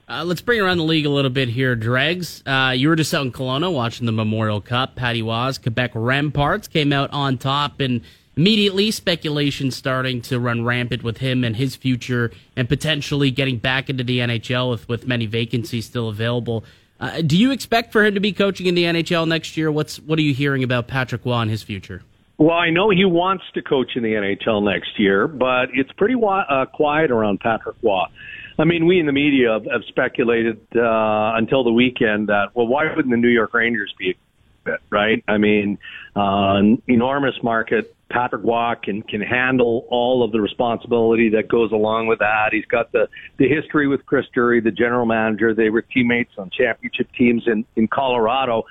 Uh, 0.10 0.26
let's 0.26 0.42
bring 0.42 0.60
around 0.60 0.80
the 0.80 0.84
league 0.84 1.06
a 1.06 1.10
little 1.10 1.32
bit 1.32 1.48
here, 1.48 1.78
Dregs. 1.78 2.44
Uh, 2.46 2.74
you 2.76 2.90
were 2.90 2.98
just 2.98 3.14
out 3.14 3.26
in 3.26 3.32
Kelowna 3.32 3.74
watching 3.74 4.06
the 4.06 4.12
Memorial 4.12 4.60
Cup. 4.60 4.98
Patrick 4.98 5.24
Roy's, 5.24 5.58
Quebec 5.58 5.94
Remparts 5.94 6.70
came 6.70 6.92
out 6.92 7.10
on 7.12 7.38
top, 7.38 7.80
and 7.80 8.02
immediately 8.36 8.92
speculation 8.92 9.72
starting 9.72 10.22
to 10.24 10.42
run 10.42 10.66
rampant 10.66 11.04
with 11.04 11.20
him 11.20 11.46
and 11.46 11.56
his 11.56 11.78
future, 11.78 12.32
and 12.58 12.68
potentially 12.68 13.32
getting 13.32 13.60
back 13.60 13.90
into 13.90 14.04
the 14.04 14.20
NHL 14.20 14.72
with, 14.72 14.90
with 14.90 15.08
many 15.08 15.26
vacancies 15.26 15.86
still 15.86 16.10
available. 16.10 16.66
Uh, 17.04 17.22
do 17.22 17.38
you 17.38 17.52
expect 17.52 17.92
for 17.92 18.06
him 18.06 18.14
to 18.14 18.22
be 18.22 18.32
coaching 18.32 18.66
in 18.66 18.76
the 18.76 18.86
NHL 18.86 19.28
next 19.28 19.58
year? 19.58 19.70
What's 19.70 20.00
what 20.00 20.18
are 20.20 20.22
you 20.22 20.34
hearing 20.34 20.64
about 20.64 20.88
Patrick 20.88 21.26
Roy 21.26 21.42
and 21.42 21.52
his 21.52 21.62
future? 21.62 22.02
Well, 22.38 22.56
I 22.56 22.70
know 22.70 22.92
he 22.92 23.04
wants 23.04 23.44
to 23.56 23.62
coach 23.62 23.98
in 23.98 24.04
the 24.04 24.14
NHL 24.14 24.64
next 24.64 24.98
year, 24.98 25.28
but 25.28 25.68
it's 25.74 25.92
pretty 25.92 26.16
uh, 26.16 26.66
quiet 26.68 27.12
around 27.12 27.42
Patrick 27.42 27.76
Roy. 27.84 28.06
I 28.58 28.64
mean, 28.64 28.86
we 28.86 29.02
in 29.02 29.06
the 29.06 29.12
media 29.12 29.52
have, 29.52 29.66
have 29.66 29.84
speculated 29.90 30.62
uh, 30.74 31.34
until 31.36 31.66
the 31.66 31.74
weekend 31.74 32.30
that 32.30 32.56
well, 32.56 32.68
why 32.68 32.86
wouldn't 32.86 33.12
the 33.12 33.18
New 33.18 33.28
York 33.28 33.54
Rangers 33.54 33.94
be 34.00 34.16
fit, 34.64 34.80
right? 34.90 35.22
I 35.28 35.38
mean, 35.38 35.80
uh, 36.16 36.62
enormous 36.88 37.36
market. 37.44 37.94
Patrick 38.14 38.44
Roy 38.44 38.74
can 38.82 39.02
can 39.02 39.22
handle 39.22 39.86
all 39.90 40.24
of 40.24 40.32
the 40.32 40.40
responsibility 40.40 41.30
that 41.30 41.50
goes 41.50 41.72
along 41.72 42.08
with 42.08 42.20
that. 42.20 42.50
He's 42.52 42.66
got 42.66 42.92
the 42.92 43.08
the 43.38 43.48
history 43.48 43.88
with 43.88 44.06
Chris 44.06 44.26
Drury, 44.34 44.62
the 44.62 44.72
general 44.72 45.06
manager. 45.06 45.54
They 45.54 45.70
were 45.70 45.82
teammates 45.82 46.32
on 46.38 46.52
championship 46.56 47.08
teams 47.18 47.44
in 47.48 47.66
in 47.76 47.88
Colorado. 47.88 48.64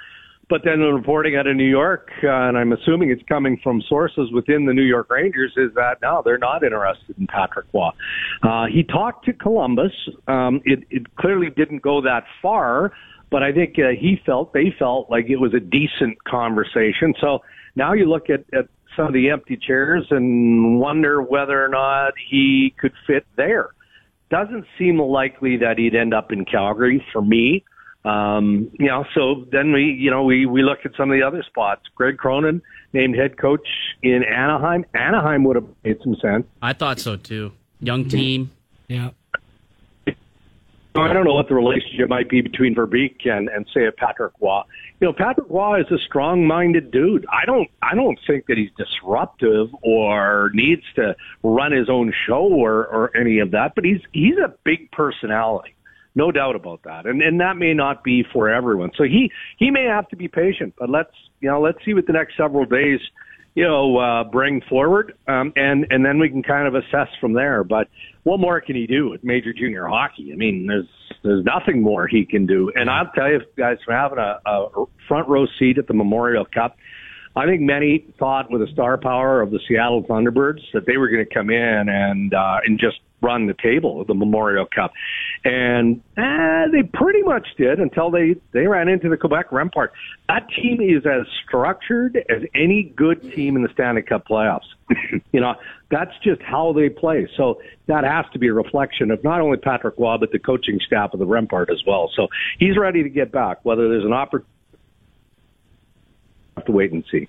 But 0.48 0.62
then 0.64 0.80
the 0.80 0.92
reporting 0.92 1.34
out 1.36 1.46
of 1.46 1.56
New 1.56 1.68
York, 1.68 2.10
uh, 2.22 2.28
and 2.28 2.58
I'm 2.58 2.72
assuming 2.72 3.10
it's 3.10 3.22
coming 3.26 3.58
from 3.62 3.80
sources 3.88 4.30
within 4.32 4.66
the 4.66 4.74
New 4.74 4.82
York 4.82 5.08
Rangers, 5.08 5.52
is 5.56 5.72
that 5.76 5.96
no, 6.02 6.20
they're 6.22 6.36
not 6.36 6.62
interested 6.62 7.16
in 7.18 7.26
Patrick 7.26 7.66
Roy. 7.72 7.88
Uh, 8.42 8.66
he 8.66 8.82
talked 8.82 9.24
to 9.24 9.32
Columbus. 9.32 9.92
Um, 10.28 10.60
it, 10.64 10.80
it 10.90 11.16
clearly 11.16 11.48
didn't 11.56 11.80
go 11.80 12.02
that 12.02 12.24
far, 12.42 12.92
but 13.30 13.42
I 13.42 13.52
think 13.52 13.76
uh, 13.78 13.98
he 13.98 14.20
felt 14.26 14.52
they 14.52 14.74
felt 14.78 15.10
like 15.10 15.30
it 15.30 15.36
was 15.36 15.54
a 15.54 15.60
decent 15.60 16.22
conversation. 16.24 17.14
So 17.18 17.38
now 17.74 17.94
you 17.94 18.04
look 18.04 18.28
at, 18.28 18.44
at 18.52 18.66
some 18.96 19.06
of 19.06 19.12
the 19.12 19.30
empty 19.30 19.56
chairs 19.56 20.06
and 20.10 20.78
wonder 20.80 21.22
whether 21.22 21.64
or 21.64 21.68
not 21.68 22.12
he 22.30 22.74
could 22.78 22.92
fit 23.06 23.26
there. 23.36 23.70
Doesn't 24.30 24.64
seem 24.78 24.98
likely 24.98 25.58
that 25.58 25.78
he'd 25.78 25.94
end 25.94 26.14
up 26.14 26.32
in 26.32 26.44
Calgary 26.44 27.04
for 27.12 27.22
me. 27.22 27.64
Um, 28.04 28.70
you 28.78 28.86
know, 28.86 29.04
so 29.14 29.46
then 29.52 29.72
we, 29.72 29.84
you 29.84 30.10
know, 30.10 30.24
we, 30.24 30.46
we 30.46 30.62
look 30.62 30.80
at 30.84 30.92
some 30.96 31.10
of 31.10 31.16
the 31.16 31.24
other 31.24 31.42
spots. 31.42 31.82
Greg 31.94 32.16
Cronin 32.18 32.60
named 32.92 33.16
head 33.16 33.38
coach 33.38 33.66
in 34.02 34.22
Anaheim. 34.24 34.84
Anaheim 34.94 35.44
would 35.44 35.56
have 35.56 35.68
made 35.84 35.98
some 36.02 36.16
sense. 36.16 36.46
I 36.60 36.72
thought 36.72 36.98
so 36.98 37.16
too. 37.16 37.52
Young 37.80 38.08
team. 38.08 38.50
Yeah. 38.88 39.10
I 40.94 41.12
don't 41.12 41.24
know 41.24 41.34
what 41.34 41.48
the 41.48 41.54
relationship 41.54 42.08
might 42.08 42.28
be 42.28 42.42
between 42.42 42.74
Verbeek 42.74 43.26
and, 43.26 43.48
and 43.48 43.66
say 43.72 43.86
a 43.86 43.92
Patrick 43.92 44.34
Roy. 44.40 44.62
You 45.02 45.08
know, 45.08 45.14
Patrick 45.14 45.48
Roy 45.50 45.80
is 45.80 45.90
a 45.90 45.98
strong-minded 45.98 46.92
dude. 46.92 47.26
I 47.28 47.44
don't, 47.44 47.68
I 47.82 47.96
don't 47.96 48.20
think 48.24 48.46
that 48.46 48.56
he's 48.56 48.70
disruptive 48.78 49.66
or 49.82 50.52
needs 50.54 50.84
to 50.94 51.16
run 51.42 51.72
his 51.72 51.90
own 51.90 52.14
show 52.24 52.44
or, 52.44 52.86
or 52.86 53.16
any 53.16 53.40
of 53.40 53.50
that. 53.50 53.74
But 53.74 53.84
he's, 53.84 53.98
he's 54.12 54.36
a 54.36 54.54
big 54.62 54.92
personality, 54.92 55.74
no 56.14 56.30
doubt 56.30 56.54
about 56.54 56.84
that. 56.84 57.06
And 57.06 57.20
and 57.20 57.40
that 57.40 57.56
may 57.56 57.74
not 57.74 58.04
be 58.04 58.24
for 58.32 58.48
everyone. 58.48 58.92
So 58.96 59.02
he, 59.02 59.32
he 59.56 59.72
may 59.72 59.86
have 59.86 60.08
to 60.10 60.16
be 60.16 60.28
patient. 60.28 60.74
But 60.78 60.88
let's, 60.88 61.10
you 61.40 61.50
know, 61.50 61.60
let's 61.60 61.84
see 61.84 61.94
what 61.94 62.06
the 62.06 62.12
next 62.12 62.36
several 62.36 62.64
days 62.64 63.00
you 63.54 63.64
know, 63.64 63.98
uh, 63.98 64.24
bring 64.24 64.62
forward, 64.68 65.14
um, 65.28 65.52
and 65.56 65.86
and 65.90 66.04
then 66.04 66.18
we 66.18 66.28
can 66.28 66.42
kind 66.42 66.66
of 66.66 66.74
assess 66.74 67.08
from 67.20 67.34
there. 67.34 67.64
But 67.64 67.88
what 68.22 68.40
more 68.40 68.60
can 68.60 68.76
he 68.76 68.86
do 68.86 69.10
with 69.10 69.22
major 69.22 69.52
junior 69.52 69.86
hockey? 69.86 70.30
I 70.32 70.36
mean, 70.36 70.66
there's 70.66 70.88
there's 71.22 71.44
nothing 71.44 71.82
more 71.82 72.06
he 72.06 72.24
can 72.24 72.46
do. 72.46 72.72
And 72.74 72.88
I'll 72.88 73.10
tell 73.14 73.30
you, 73.30 73.40
guys, 73.56 73.76
from 73.84 73.94
having 73.94 74.18
a, 74.18 74.40
a 74.46 74.84
front 75.06 75.28
row 75.28 75.46
seat 75.58 75.78
at 75.78 75.86
the 75.86 75.94
Memorial 75.94 76.46
Cup, 76.46 76.76
I 77.36 77.46
think 77.46 77.60
many 77.60 78.06
thought 78.18 78.50
with 78.50 78.60
the 78.60 78.72
star 78.72 78.98
power 78.98 79.40
of 79.40 79.50
the 79.50 79.60
Seattle 79.68 80.02
Thunderbirds 80.04 80.60
that 80.74 80.86
they 80.86 80.96
were 80.96 81.08
going 81.08 81.24
to 81.26 81.34
come 81.34 81.50
in 81.50 81.88
and 81.88 82.34
uh, 82.34 82.58
and 82.66 82.78
just 82.78 83.00
run 83.22 83.46
the 83.46 83.54
table 83.54 84.00
of 84.00 84.06
the 84.06 84.14
Memorial 84.14 84.66
Cup, 84.66 84.92
and 85.44 86.02
eh, 86.16 86.66
they 86.72 86.82
pretty 86.82 87.22
much 87.22 87.46
did 87.56 87.78
until 87.78 88.10
they 88.10 88.36
they 88.52 88.66
ran 88.66 88.88
into 88.88 89.08
the 89.08 89.16
Quebec 89.16 89.50
Rempart. 89.50 89.88
That 90.28 90.48
team 90.50 90.80
is 90.80 91.06
as 91.06 91.26
structured 91.46 92.16
as 92.28 92.42
any 92.54 92.92
good 92.96 93.22
team 93.34 93.56
in 93.56 93.62
the 93.62 93.68
Stanley 93.72 94.02
Cup 94.02 94.26
playoffs. 94.26 94.66
you 95.32 95.40
know, 95.40 95.54
that's 95.90 96.12
just 96.22 96.42
how 96.42 96.72
they 96.72 96.88
play. 96.88 97.28
So 97.36 97.60
that 97.86 98.04
has 98.04 98.24
to 98.32 98.38
be 98.38 98.48
a 98.48 98.52
reflection 98.52 99.10
of 99.10 99.22
not 99.24 99.40
only 99.40 99.58
Patrick 99.58 99.94
Roy 99.98 100.16
but 100.18 100.32
the 100.32 100.38
coaching 100.38 100.80
staff 100.84 101.12
of 101.12 101.20
the 101.20 101.26
Rempart 101.26 101.70
as 101.70 101.82
well. 101.86 102.10
So 102.14 102.28
he's 102.58 102.76
ready 102.76 103.02
to 103.02 103.08
get 103.08 103.32
back. 103.32 103.58
Whether 103.64 103.88
there's 103.88 104.04
an 104.04 104.12
opportunity, 104.12 104.48
have 106.56 106.66
to 106.66 106.72
wait 106.72 106.92
and 106.92 107.04
see. 107.10 107.28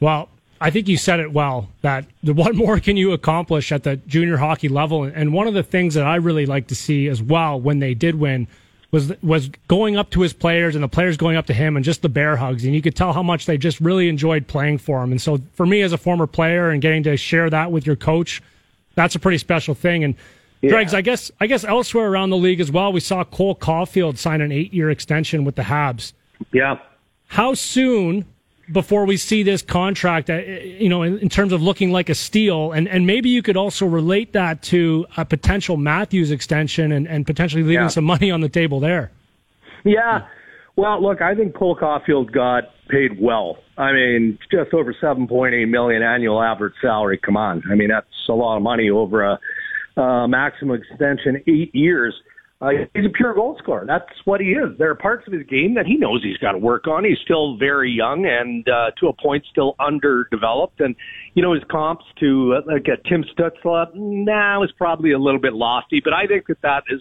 Well, 0.00 0.28
I 0.62 0.70
think 0.70 0.88
you 0.88 0.96
said 0.96 1.20
it 1.20 1.32
well 1.32 1.68
that 1.82 2.06
the 2.22 2.32
what 2.34 2.54
more 2.54 2.78
can 2.80 2.96
you 2.96 3.12
accomplish 3.12 3.72
at 3.72 3.82
the 3.82 3.96
junior 3.96 4.36
hockey 4.36 4.68
level? 4.68 5.04
And 5.04 5.32
one 5.32 5.48
of 5.48 5.54
the 5.54 5.62
things 5.62 5.94
that 5.94 6.06
I 6.06 6.16
really 6.16 6.46
like 6.46 6.68
to 6.68 6.74
see 6.74 7.08
as 7.08 7.22
well 7.22 7.60
when 7.60 7.80
they 7.80 7.94
did 7.94 8.14
win 8.14 8.46
was 8.92 9.12
was 9.22 9.48
going 9.68 9.96
up 9.96 10.10
to 10.10 10.20
his 10.20 10.32
players 10.32 10.74
and 10.74 10.84
the 10.84 10.88
players 10.88 11.16
going 11.16 11.36
up 11.36 11.46
to 11.46 11.54
him 11.54 11.76
and 11.76 11.84
just 11.84 12.02
the 12.02 12.08
bear 12.08 12.36
hugs 12.36 12.64
and 12.64 12.74
you 12.74 12.82
could 12.82 12.94
tell 12.94 13.12
how 13.12 13.22
much 13.22 13.46
they 13.46 13.58
just 13.58 13.80
really 13.80 14.08
enjoyed 14.08 14.46
playing 14.46 14.78
for 14.78 15.02
him. 15.02 15.10
And 15.10 15.20
so 15.20 15.40
for 15.54 15.66
me 15.66 15.80
as 15.80 15.92
a 15.92 15.98
former 15.98 16.26
player 16.26 16.70
and 16.70 16.80
getting 16.80 17.02
to 17.04 17.16
share 17.16 17.50
that 17.50 17.72
with 17.72 17.86
your 17.86 17.96
coach, 17.96 18.42
that's 18.94 19.14
a 19.14 19.18
pretty 19.18 19.38
special 19.38 19.74
thing. 19.74 20.04
And 20.04 20.14
yeah. 20.60 20.70
Dregs, 20.70 20.94
I 20.94 21.00
guess 21.00 21.30
I 21.40 21.48
guess 21.48 21.64
elsewhere 21.64 22.06
around 22.06 22.30
the 22.30 22.36
league 22.36 22.60
as 22.60 22.70
well, 22.70 22.92
we 22.92 23.00
saw 23.00 23.24
Cole 23.24 23.56
Caufield 23.56 24.16
sign 24.16 24.40
an 24.40 24.52
eight 24.52 24.72
year 24.72 24.90
extension 24.90 25.44
with 25.44 25.56
the 25.56 25.62
Habs. 25.62 26.12
Yeah. 26.52 26.78
How 27.26 27.54
soon 27.54 28.26
before 28.72 29.04
we 29.04 29.16
see 29.16 29.42
this 29.42 29.62
contract, 29.62 30.30
uh, 30.30 30.38
you 30.38 30.88
know, 30.88 31.02
in, 31.02 31.18
in, 31.18 31.28
terms 31.28 31.52
of 31.52 31.62
looking 31.62 31.92
like 31.92 32.08
a 32.08 32.14
steal, 32.14 32.72
and, 32.72 32.88
and 32.88 33.06
maybe 33.06 33.28
you 33.28 33.42
could 33.42 33.56
also 33.56 33.86
relate 33.86 34.32
that 34.32 34.62
to 34.62 35.06
a 35.16 35.24
potential 35.24 35.76
Matthews 35.76 36.30
extension 36.30 36.92
and, 36.92 37.06
and 37.06 37.26
potentially 37.26 37.62
leaving 37.62 37.84
yeah. 37.84 37.88
some 37.88 38.04
money 38.04 38.30
on 38.30 38.40
the 38.40 38.48
table 38.48 38.80
there. 38.80 39.10
Yeah. 39.84 40.26
Well, 40.76 41.02
look, 41.02 41.20
I 41.20 41.34
think 41.34 41.54
Cole 41.54 41.76
Caufield 41.76 42.32
got 42.32 42.64
paid 42.88 43.20
well. 43.20 43.58
I 43.76 43.92
mean, 43.92 44.38
just 44.50 44.72
over 44.72 44.94
7.8 44.94 45.68
million 45.68 46.02
annual 46.02 46.42
average 46.42 46.74
salary. 46.80 47.18
Come 47.18 47.36
on. 47.36 47.62
I 47.70 47.74
mean, 47.74 47.88
that's 47.88 48.06
a 48.28 48.32
lot 48.32 48.56
of 48.56 48.62
money 48.62 48.88
over 48.90 49.22
a, 49.22 50.00
a 50.00 50.28
maximum 50.28 50.80
extension, 50.80 51.42
eight 51.46 51.74
years. 51.74 52.14
Uh, 52.62 52.68
he's 52.94 53.04
a 53.04 53.10
pure 53.10 53.34
goal 53.34 53.56
scorer. 53.60 53.84
That's 53.84 54.04
what 54.24 54.40
he 54.40 54.48
is. 54.50 54.78
There 54.78 54.88
are 54.88 54.94
parts 54.94 55.26
of 55.26 55.32
his 55.32 55.44
game 55.48 55.74
that 55.74 55.84
he 55.84 55.96
knows 55.96 56.22
he's 56.22 56.36
got 56.36 56.52
to 56.52 56.58
work 56.58 56.86
on. 56.86 57.04
He's 57.04 57.18
still 57.24 57.56
very 57.56 57.90
young 57.90 58.24
and 58.24 58.66
uh, 58.68 58.92
to 59.00 59.08
a 59.08 59.12
point 59.12 59.44
still 59.50 59.74
underdeveloped. 59.80 60.80
And 60.80 60.94
you 61.34 61.42
know 61.42 61.54
his 61.54 61.64
comps 61.68 62.04
to 62.20 62.58
uh, 62.58 62.72
like 62.72 62.86
a 62.86 63.08
Tim 63.08 63.24
Stützle, 63.36 63.92
now 63.94 64.58
nah, 64.58 64.64
is 64.64 64.70
probably 64.78 65.10
a 65.10 65.18
little 65.18 65.40
bit 65.40 65.54
lofty, 65.54 66.00
but 66.04 66.12
I 66.12 66.28
think 66.28 66.46
that 66.46 66.62
that 66.62 66.84
is 66.88 67.00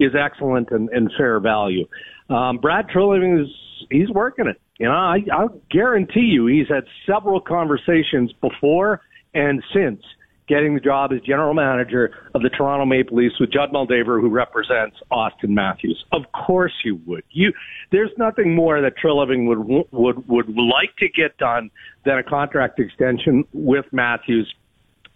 is 0.00 0.12
excellent 0.18 0.70
and, 0.70 0.88
and 0.88 1.10
fair 1.18 1.38
value. 1.40 1.86
Um, 2.30 2.56
Brad 2.56 2.86
Treliving 2.88 3.42
is 3.42 3.48
he's 3.90 4.08
working 4.08 4.46
it. 4.46 4.58
You 4.78 4.86
know, 4.86 4.94
I, 4.94 5.18
I'll 5.30 5.60
guarantee 5.70 6.20
you 6.20 6.46
he's 6.46 6.68
had 6.68 6.84
several 7.06 7.40
conversations 7.40 8.32
before 8.40 9.02
and 9.34 9.62
since 9.74 10.02
getting 10.48 10.74
the 10.74 10.80
job 10.80 11.12
as 11.12 11.20
general 11.20 11.54
manager 11.54 12.10
of 12.34 12.42
the 12.42 12.50
Toronto 12.50 12.84
Maple 12.84 13.16
Leafs 13.16 13.38
with 13.38 13.52
Judd 13.52 13.70
Moldaver, 13.72 14.20
who 14.20 14.28
represents 14.28 14.96
Auston 15.10 15.50
Matthews. 15.50 16.04
Of 16.12 16.22
course 16.32 16.72
you 16.84 17.00
would. 17.06 17.24
You, 17.30 17.52
there's 17.90 18.10
nothing 18.18 18.54
more 18.54 18.80
that 18.80 18.94
Treliving 19.02 19.46
would 19.46 19.86
would 19.92 20.28
would 20.28 20.48
like 20.48 20.96
to 20.98 21.08
get 21.08 21.36
done 21.38 21.70
than 22.04 22.18
a 22.18 22.22
contract 22.22 22.78
extension 22.80 23.44
with 23.52 23.86
Matthews 23.92 24.52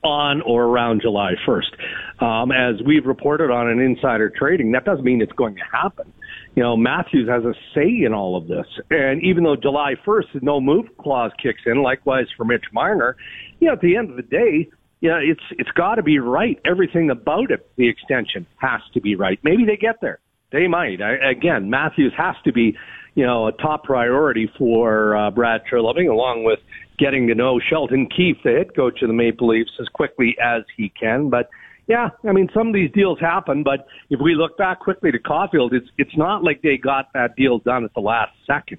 on 0.06 0.40
or 0.42 0.64
around 0.64 1.02
July 1.02 1.32
1st. 1.46 2.22
Um, 2.22 2.52
as 2.52 2.80
we've 2.86 3.06
reported 3.06 3.50
on 3.50 3.68
an 3.68 3.80
insider 3.80 4.30
trading, 4.30 4.72
that 4.72 4.84
doesn't 4.84 5.04
mean 5.04 5.20
it's 5.20 5.32
going 5.32 5.56
to 5.56 5.62
happen. 5.70 6.12
You 6.54 6.62
know, 6.62 6.76
Matthews 6.76 7.28
has 7.28 7.44
a 7.44 7.54
say 7.74 8.04
in 8.04 8.14
all 8.14 8.36
of 8.36 8.46
this. 8.46 8.66
And 8.90 9.22
even 9.22 9.44
though 9.44 9.56
July 9.56 9.94
1st, 10.06 10.32
the 10.34 10.40
no 10.42 10.60
move 10.60 10.86
clause 10.98 11.32
kicks 11.42 11.62
in, 11.66 11.82
likewise 11.82 12.26
for 12.36 12.44
Mitch 12.44 12.64
Marner, 12.72 13.16
you 13.60 13.66
know, 13.66 13.74
at 13.74 13.80
the 13.80 13.96
end 13.96 14.10
of 14.10 14.16
the 14.16 14.22
day, 14.22 14.70
yeah, 15.00 15.18
it's 15.22 15.42
it's 15.52 15.70
got 15.72 15.96
to 15.96 16.02
be 16.02 16.18
right. 16.18 16.58
Everything 16.64 17.10
about 17.10 17.50
it, 17.50 17.68
the 17.76 17.88
extension 17.88 18.46
has 18.56 18.80
to 18.94 19.00
be 19.00 19.14
right. 19.14 19.38
Maybe 19.42 19.64
they 19.64 19.76
get 19.76 19.96
there. 20.00 20.20
They 20.52 20.66
might. 20.68 21.02
I, 21.02 21.30
again, 21.30 21.68
Matthews 21.68 22.12
has 22.16 22.36
to 22.44 22.52
be, 22.52 22.76
you 23.14 23.26
know, 23.26 23.48
a 23.48 23.52
top 23.52 23.84
priority 23.84 24.50
for 24.56 25.16
uh, 25.16 25.30
Brad 25.30 25.62
Treliving, 25.70 26.10
along 26.10 26.44
with 26.44 26.60
getting 26.98 27.26
to 27.26 27.34
know 27.34 27.60
Sheldon 27.68 28.08
Keefe, 28.08 28.38
the 28.42 28.52
head 28.52 28.74
coach 28.74 29.02
of 29.02 29.08
the 29.08 29.14
Maple 29.14 29.48
Leafs, 29.48 29.72
as 29.80 29.88
quickly 29.88 30.36
as 30.42 30.62
he 30.76 30.90
can. 30.98 31.28
But 31.28 31.50
yeah, 31.88 32.08
I 32.26 32.32
mean, 32.32 32.48
some 32.54 32.68
of 32.68 32.74
these 32.74 32.90
deals 32.92 33.20
happen. 33.20 33.62
But 33.62 33.86
if 34.08 34.18
we 34.20 34.34
look 34.34 34.56
back 34.56 34.80
quickly 34.80 35.12
to 35.12 35.18
Caufield, 35.18 35.72
it's 35.72 35.88
it's 35.98 36.16
not 36.16 36.42
like 36.42 36.62
they 36.62 36.78
got 36.78 37.12
that 37.12 37.36
deal 37.36 37.58
done 37.58 37.84
at 37.84 37.92
the 37.94 38.00
last 38.00 38.32
second. 38.46 38.78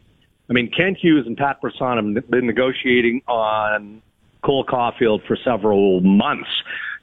I 0.49 0.53
mean, 0.53 0.71
Kent 0.75 0.97
Hughes 1.01 1.25
and 1.27 1.37
Pat 1.37 1.61
Brisson 1.61 2.15
have 2.15 2.29
been 2.29 2.47
negotiating 2.47 3.21
on 3.27 4.01
Cole 4.47 4.63
Caufield 4.63 5.27
for 5.27 5.37
several 5.43 5.99
months, 5.99 6.49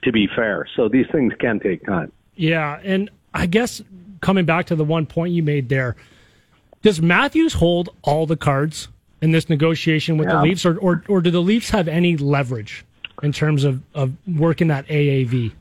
to 0.02 0.10
be 0.10 0.26
fair. 0.34 0.66
So 0.74 0.88
these 0.88 1.04
things 1.12 1.34
can 1.38 1.60
take 1.60 1.84
time. 1.84 2.10
Yeah. 2.36 2.80
And 2.82 3.10
I 3.34 3.44
guess 3.44 3.82
coming 4.22 4.46
back 4.46 4.64
to 4.66 4.76
the 4.76 4.84
one 4.84 5.04
point 5.04 5.34
you 5.34 5.42
made 5.42 5.68
there, 5.68 5.94
does 6.80 7.02
Matthews 7.02 7.52
hold 7.52 7.90
all 8.02 8.24
the 8.24 8.36
cards 8.36 8.88
in 9.20 9.32
this 9.32 9.50
negotiation 9.50 10.16
with 10.16 10.28
yeah. 10.28 10.36
the 10.36 10.42
Leafs, 10.42 10.64
or, 10.64 10.78
or, 10.78 11.04
or 11.06 11.20
do 11.20 11.30
the 11.30 11.42
Leafs 11.42 11.68
have 11.68 11.86
any 11.86 12.16
leverage 12.16 12.82
in 13.22 13.30
terms 13.30 13.64
of, 13.64 13.82
of 13.94 14.14
working 14.26 14.68
that 14.68 14.86
AAV? 14.88 15.52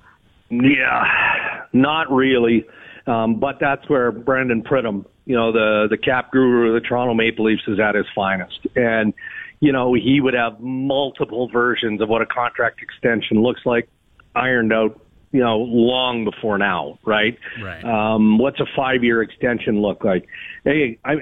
Yeah, 0.51 1.65
not 1.73 2.09
really. 2.09 2.65
Um, 3.07 3.41
but 3.41 3.57
that's 3.59 3.87
where 3.89 4.13
Brandon 4.13 4.63
Pridham, 4.63 5.05
you 5.25 5.35
know, 5.35 5.51
the 5.51 5.87
the 5.89 5.97
cap 5.97 6.31
guru 6.31 6.73
of 6.73 6.81
the 6.81 6.87
Toronto 6.87 7.13
Maple 7.13 7.45
Leafs, 7.45 7.63
is 7.67 7.79
at 7.79 7.95
his 7.95 8.05
finest. 8.15 8.67
And 8.75 9.13
you 9.63 9.71
know, 9.71 9.93
he 9.93 10.19
would 10.19 10.33
have 10.33 10.59
multiple 10.59 11.47
versions 11.47 12.01
of 12.01 12.09
what 12.09 12.21
a 12.21 12.25
contract 12.25 12.81
extension 12.81 13.41
looks 13.41 13.61
like 13.65 13.87
ironed 14.35 14.73
out, 14.73 14.99
you 15.31 15.39
know, 15.39 15.59
long 15.59 16.25
before 16.25 16.57
now, 16.57 16.99
right? 17.05 17.39
Right. 17.63 17.81
Um, 17.85 18.39
what's 18.39 18.59
a 18.59 18.65
five 18.75 19.05
year 19.05 19.21
extension 19.21 19.81
look 19.81 20.03
like? 20.03 20.27
Hey, 20.65 20.99
I, 21.05 21.13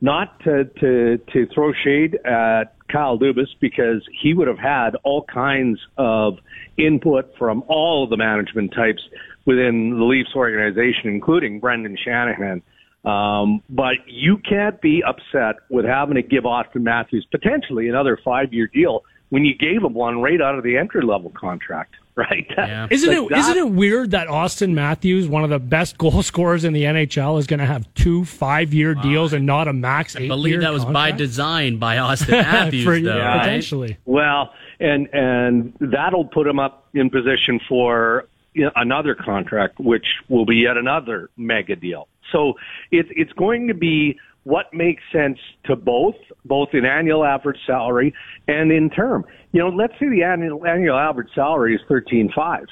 not 0.00 0.40
to, 0.40 0.64
to, 0.64 1.18
to 1.32 1.46
throw 1.54 1.72
shade 1.84 2.18
at 2.24 2.74
Kyle 2.90 3.20
Dubas 3.20 3.54
because 3.60 4.02
he 4.20 4.34
would 4.34 4.48
have 4.48 4.58
had 4.58 4.96
all 5.04 5.22
kinds 5.22 5.78
of 5.96 6.38
input 6.76 7.34
from 7.38 7.62
all 7.68 8.02
of 8.02 8.10
the 8.10 8.16
management 8.16 8.72
types 8.74 9.02
within 9.44 9.96
the 9.96 10.04
Leafs 10.04 10.34
organization, 10.34 11.08
including 11.08 11.60
Brendan 11.60 11.96
Shanahan. 12.04 12.62
Um, 13.06 13.62
but 13.70 13.94
you 14.06 14.36
can't 14.38 14.80
be 14.80 15.02
upset 15.06 15.56
with 15.70 15.84
having 15.84 16.16
to 16.16 16.22
give 16.22 16.42
Auston 16.42 16.82
Matthews 16.82 17.26
potentially 17.30 17.88
another 17.88 18.18
five 18.24 18.52
year 18.52 18.66
deal 18.66 19.04
when 19.28 19.44
you 19.44 19.54
gave 19.56 19.82
him 19.82 19.94
one 19.94 20.20
right 20.20 20.40
out 20.40 20.56
of 20.56 20.64
the 20.64 20.76
entry 20.76 21.04
level 21.04 21.30
contract, 21.30 21.94
right? 22.16 22.46
Yeah. 22.56 22.88
Isn't 22.90 23.08
like 23.08 23.18
it 23.18 23.28
that, 23.30 23.38
isn't 23.38 23.56
it 23.58 23.70
weird 23.70 24.10
that 24.10 24.26
Auston 24.26 24.72
Matthews, 24.72 25.28
one 25.28 25.44
of 25.44 25.50
the 25.50 25.60
best 25.60 25.98
goal 26.02 26.20
scorers 26.24 26.64
in 26.64 26.72
the 26.72 26.82
NHL, 26.82 27.38
is 27.38 27.46
going 27.46 27.60
to 27.60 27.66
have 27.66 27.86
two 27.94 28.24
five 28.24 28.74
year 28.74 28.96
deals 28.96 29.32
and 29.32 29.46
not 29.46 29.68
a 29.68 29.72
max 29.72 30.16
I 30.16 30.26
believe 30.26 30.60
that 30.62 30.72
was 30.72 30.82
contract? 30.82 31.12
by 31.12 31.16
design 31.16 31.78
by 31.78 31.96
Auston 31.98 32.30
Matthews, 32.42 32.84
For, 32.84 32.98
though, 32.98 33.16
yeah, 33.16 33.28
right? 33.28 33.40
potentially. 33.40 33.98
Well, 34.04 34.52
and 34.80 35.08
and 35.12 35.74
that'll 35.80 36.24
put 36.26 36.46
him 36.46 36.58
up 36.58 36.88
in 36.92 37.08
position 37.10 37.60
for 37.68 38.26
another 38.74 39.14
contract, 39.14 39.78
which 39.78 40.06
will 40.28 40.46
be 40.46 40.56
yet 40.56 40.76
another 40.76 41.30
mega 41.36 41.76
deal. 41.76 42.08
So 42.32 42.54
it's 42.90 43.08
it's 43.12 43.32
going 43.32 43.68
to 43.68 43.74
be 43.74 44.18
what 44.44 44.66
makes 44.72 45.02
sense 45.12 45.38
to 45.64 45.74
both, 45.74 46.14
both 46.44 46.68
in 46.72 46.84
annual 46.84 47.24
average 47.24 47.58
salary 47.66 48.14
and 48.46 48.70
in 48.70 48.88
term. 48.90 49.24
You 49.52 49.60
know, 49.60 49.68
let's 49.68 49.94
say 49.94 50.08
the 50.08 50.22
annual 50.22 50.64
annual 50.66 50.96
average 50.96 51.28
salary 51.34 51.74
is 51.74 51.80
thirteen 51.88 52.30
five. 52.34 52.66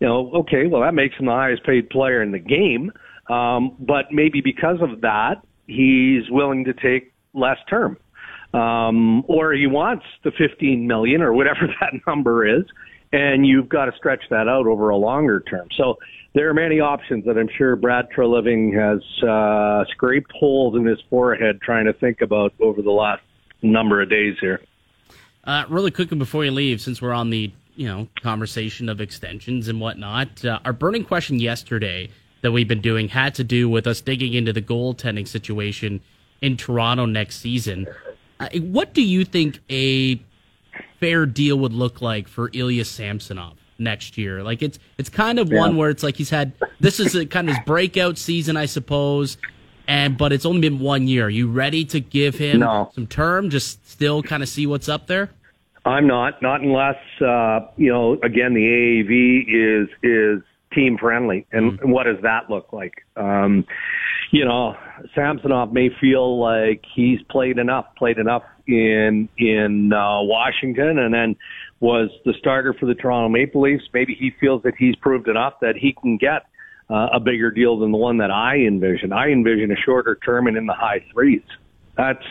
You 0.00 0.08
know, 0.08 0.30
okay, 0.34 0.66
well 0.66 0.82
that 0.82 0.94
makes 0.94 1.16
him 1.16 1.26
the 1.26 1.32
highest 1.32 1.64
paid 1.64 1.88
player 1.90 2.22
in 2.22 2.32
the 2.32 2.38
game. 2.38 2.90
Um, 3.28 3.76
but 3.78 4.06
maybe 4.10 4.40
because 4.40 4.78
of 4.82 5.00
that, 5.00 5.36
he's 5.66 6.30
willing 6.30 6.64
to 6.64 6.74
take 6.74 7.12
less 7.32 7.58
term. 7.68 7.96
Um, 8.52 9.24
or 9.26 9.52
he 9.52 9.66
wants 9.66 10.04
the 10.22 10.30
15 10.30 10.86
million 10.86 11.22
or 11.22 11.32
whatever 11.32 11.66
that 11.80 11.92
number 12.06 12.46
is, 12.46 12.64
and 13.14 13.46
you've 13.46 13.68
got 13.68 13.84
to 13.84 13.92
stretch 13.96 14.24
that 14.30 14.48
out 14.48 14.66
over 14.66 14.88
a 14.88 14.96
longer 14.96 15.38
term. 15.40 15.68
So 15.76 15.98
there 16.34 16.48
are 16.50 16.54
many 16.54 16.80
options 16.80 17.24
that 17.26 17.38
I'm 17.38 17.48
sure 17.56 17.76
Brad 17.76 18.08
Treliving 18.10 18.74
has 18.74 19.00
uh, 19.22 19.84
scraped 19.92 20.32
holes 20.32 20.74
in 20.74 20.84
his 20.84 20.98
forehead 21.08 21.60
trying 21.62 21.84
to 21.84 21.92
think 21.92 22.20
about 22.22 22.52
over 22.60 22.82
the 22.82 22.90
last 22.90 23.22
number 23.62 24.02
of 24.02 24.10
days 24.10 24.36
here. 24.40 24.60
Uh, 25.44 25.64
really 25.68 25.92
quickly 25.92 26.18
before 26.18 26.44
you 26.44 26.50
leave, 26.50 26.80
since 26.80 27.00
we're 27.00 27.12
on 27.12 27.30
the 27.30 27.52
you 27.76 27.86
know 27.86 28.08
conversation 28.20 28.88
of 28.88 29.00
extensions 29.00 29.68
and 29.68 29.80
whatnot, 29.80 30.44
uh, 30.44 30.58
our 30.64 30.72
burning 30.72 31.04
question 31.04 31.38
yesterday 31.38 32.10
that 32.40 32.50
we've 32.50 32.68
been 32.68 32.80
doing 32.80 33.08
had 33.08 33.34
to 33.36 33.44
do 33.44 33.68
with 33.68 33.86
us 33.86 34.00
digging 34.00 34.34
into 34.34 34.52
the 34.52 34.62
goaltending 34.62 35.28
situation 35.28 36.00
in 36.42 36.56
Toronto 36.56 37.06
next 37.06 37.36
season. 37.36 37.86
Uh, 38.40 38.48
what 38.58 38.92
do 38.92 39.02
you 39.02 39.24
think 39.24 39.60
a 39.70 40.20
fair 41.04 41.26
deal 41.26 41.58
would 41.58 41.72
look 41.72 42.00
like 42.00 42.28
for 42.28 42.50
Ilya 42.52 42.84
Samsonov 42.84 43.58
next 43.78 44.16
year? 44.16 44.42
Like 44.42 44.62
it's 44.62 44.78
it's 44.98 45.10
kind 45.10 45.38
of 45.38 45.52
yeah. 45.52 45.60
one 45.60 45.76
where 45.76 45.90
it's 45.90 46.02
like 46.02 46.16
he's 46.16 46.30
had 46.30 46.52
this 46.80 46.98
is 46.98 47.14
a 47.14 47.26
kind 47.26 47.48
of 47.48 47.56
his 47.56 47.64
breakout 47.66 48.16
season, 48.16 48.56
I 48.56 48.66
suppose. 48.66 49.36
And 49.86 50.16
but 50.16 50.32
it's 50.32 50.46
only 50.46 50.62
been 50.62 50.78
one 50.78 51.06
year. 51.06 51.26
Are 51.26 51.30
you 51.30 51.50
ready 51.50 51.84
to 51.86 52.00
give 52.00 52.36
him 52.36 52.60
no. 52.60 52.90
some 52.94 53.06
term? 53.06 53.50
Just 53.50 53.86
still 53.86 54.22
kind 54.22 54.42
of 54.42 54.48
see 54.48 54.66
what's 54.66 54.88
up 54.88 55.06
there. 55.08 55.30
I'm 55.84 56.06
not, 56.06 56.40
not 56.40 56.62
unless 56.62 56.96
uh, 57.20 57.68
you 57.76 57.92
know. 57.92 58.14
Again, 58.22 58.54
the 58.54 58.62
AAV 58.62 59.82
is 59.82 59.88
is 60.02 60.42
team 60.72 60.96
friendly, 60.96 61.46
and 61.52 61.72
mm-hmm. 61.72 61.90
what 61.90 62.04
does 62.04 62.16
that 62.22 62.48
look 62.48 62.72
like? 62.72 63.04
Um, 63.16 63.66
you 64.30 64.46
know, 64.46 64.74
Samsonov 65.14 65.72
may 65.72 65.90
feel 66.00 66.40
like 66.40 66.84
he's 66.94 67.20
played 67.30 67.58
enough, 67.58 67.86
played 67.96 68.18
enough 68.18 68.42
in 68.66 69.28
in 69.36 69.92
uh, 69.92 70.22
Washington, 70.22 70.98
and 70.98 71.12
then 71.12 71.36
was 71.80 72.10
the 72.24 72.34
starter 72.38 72.72
for 72.72 72.86
the 72.86 72.94
Toronto 72.94 73.28
Maple 73.28 73.62
Leafs. 73.62 73.84
Maybe 73.92 74.14
he 74.14 74.32
feels 74.40 74.62
that 74.62 74.74
he's 74.78 74.96
proved 74.96 75.28
enough 75.28 75.54
that 75.60 75.76
he 75.76 75.92
can 76.00 76.16
get 76.16 76.46
uh, 76.88 77.08
a 77.12 77.20
bigger 77.20 77.50
deal 77.50 77.78
than 77.78 77.92
the 77.92 77.98
one 77.98 78.18
that 78.18 78.30
I 78.30 78.56
envision. 78.56 79.12
I 79.12 79.28
envision 79.30 79.70
a 79.70 79.76
shorter 79.76 80.16
term 80.24 80.46
and 80.46 80.56
in 80.56 80.66
the 80.66 80.74
high 80.74 81.04
threes. 81.12 81.42
That's 81.96 82.24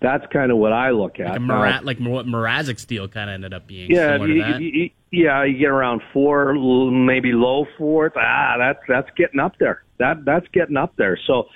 that's 0.00 0.26
kind 0.32 0.50
of 0.52 0.58
what 0.58 0.72
I 0.72 0.90
look 0.90 1.18
at. 1.20 1.30
Like, 1.30 1.40
Mara- 1.40 1.80
like 1.82 1.98
what 1.98 2.26
Mrazek's 2.26 2.84
deal 2.84 3.08
kind 3.08 3.30
of 3.30 3.34
ended 3.34 3.54
up 3.54 3.66
being. 3.66 3.90
Yeah, 3.90 4.22
you, 4.22 4.34
you, 4.58 4.90
yeah, 5.10 5.44
you 5.44 5.58
get 5.58 5.70
around 5.70 6.02
four, 6.12 6.54
maybe 6.90 7.32
low 7.32 7.66
fourth. 7.78 8.12
Ah, 8.16 8.56
that's 8.58 8.80
that's 8.86 9.08
getting 9.16 9.40
up 9.40 9.58
there. 9.58 9.82
That 9.98 10.24
that's 10.26 10.46
getting 10.52 10.76
up 10.76 10.94
there. 10.96 11.18
So, 11.26 11.48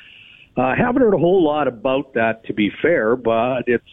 uh, 0.57 0.75
haven't 0.77 1.03
heard 1.03 1.15
a 1.15 1.19
whole 1.19 1.45
lot 1.45 1.69
about 1.69 2.15
that, 2.15 2.45
to 2.47 2.53
be 2.55 2.71
fair, 2.83 3.17
but 3.17 3.65
it's 3.67 3.85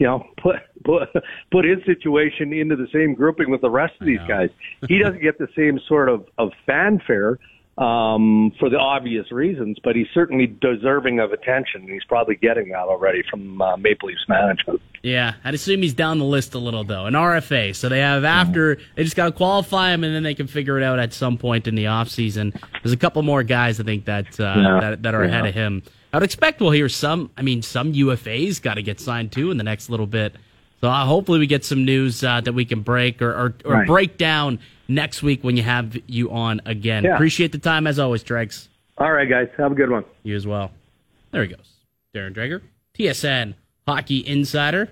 you 0.00 0.06
know 0.06 0.24
put 0.42 0.56
put 0.84 1.08
put 1.50 1.64
his 1.64 1.78
situation 1.86 2.52
into 2.52 2.76
the 2.76 2.88
same 2.92 3.14
grouping 3.14 3.50
with 3.50 3.60
the 3.60 3.70
rest 3.70 3.94
of 4.00 4.06
these 4.06 4.20
guys. 4.28 4.48
He 4.88 4.98
doesn't 4.98 5.22
get 5.22 5.38
the 5.38 5.48
same 5.56 5.78
sort 5.88 6.08
of 6.08 6.26
of 6.38 6.50
fanfare 6.66 7.38
um, 7.82 8.52
for 8.60 8.70
the 8.70 8.78
obvious 8.78 9.32
reasons, 9.32 9.78
but 9.82 9.96
he's 9.96 10.06
certainly 10.14 10.46
deserving 10.46 11.18
of 11.18 11.32
attention. 11.32 11.88
He's 11.88 12.04
probably 12.04 12.36
getting 12.36 12.68
that 12.68 12.84
already 12.84 13.22
from 13.28 13.60
uh, 13.60 13.76
Maple 13.76 14.08
Leafs 14.08 14.24
management. 14.28 14.80
Yeah, 15.02 15.34
I'd 15.42 15.54
assume 15.54 15.82
he's 15.82 15.94
down 15.94 16.20
the 16.20 16.24
list 16.24 16.54
a 16.54 16.58
little 16.58 16.84
though. 16.84 17.06
An 17.06 17.14
RFA, 17.14 17.74
so 17.74 17.88
they 17.88 17.98
have 17.98 18.22
after 18.24 18.78
they 18.94 19.02
just 19.02 19.16
got 19.16 19.26
to 19.26 19.32
qualify 19.32 19.92
him, 19.92 20.04
and 20.04 20.14
then 20.14 20.22
they 20.22 20.34
can 20.34 20.46
figure 20.46 20.78
it 20.78 20.84
out 20.84 21.00
at 21.00 21.12
some 21.12 21.38
point 21.38 21.66
in 21.66 21.74
the 21.74 21.88
off 21.88 22.08
season. 22.08 22.54
There's 22.82 22.92
a 22.92 22.96
couple 22.96 23.20
more 23.22 23.42
guys 23.42 23.80
I 23.80 23.82
think 23.82 24.04
that 24.04 24.38
uh, 24.38 24.54
yeah. 24.56 24.80
that, 24.80 25.02
that 25.02 25.14
are 25.14 25.24
yeah. 25.24 25.30
ahead 25.30 25.46
of 25.46 25.54
him. 25.54 25.82
I'd 26.12 26.22
expect 26.22 26.60
we'll 26.60 26.70
hear 26.70 26.88
some. 26.88 27.30
I 27.36 27.42
mean, 27.42 27.62
some 27.62 27.94
UFAs 27.94 28.62
got 28.62 28.74
to 28.74 28.82
get 28.82 29.00
signed 29.00 29.32
too 29.32 29.50
in 29.50 29.56
the 29.56 29.64
next 29.64 29.90
little 29.90 30.06
bit. 30.06 30.36
So 30.80 30.88
uh, 30.88 31.04
hopefully 31.04 31.40
we 31.40 31.48
get 31.48 31.64
some 31.64 31.84
news 31.84 32.22
uh, 32.22 32.40
that 32.42 32.52
we 32.52 32.64
can 32.64 32.82
break 32.82 33.22
or 33.22 33.30
or, 33.32 33.54
or 33.64 33.72
right. 33.72 33.86
break 33.86 34.18
down 34.18 34.60
next 34.94 35.22
week 35.22 35.42
when 35.42 35.56
you 35.56 35.62
have 35.62 35.96
you 36.06 36.30
on 36.30 36.60
again. 36.64 37.04
Yeah. 37.04 37.14
Appreciate 37.14 37.52
the 37.52 37.58
time 37.58 37.86
as 37.86 37.98
always, 37.98 38.22
Dregs. 38.22 38.68
All 38.98 39.12
right, 39.12 39.28
guys. 39.28 39.48
Have 39.56 39.72
a 39.72 39.74
good 39.74 39.90
one. 39.90 40.04
You 40.22 40.36
as 40.36 40.46
well. 40.46 40.70
There 41.30 41.42
he 41.42 41.48
goes. 41.48 41.68
Darren 42.14 42.34
Dreger, 42.34 42.60
TSN 42.94 43.54
Hockey 43.86 44.26
Insider. 44.26 44.88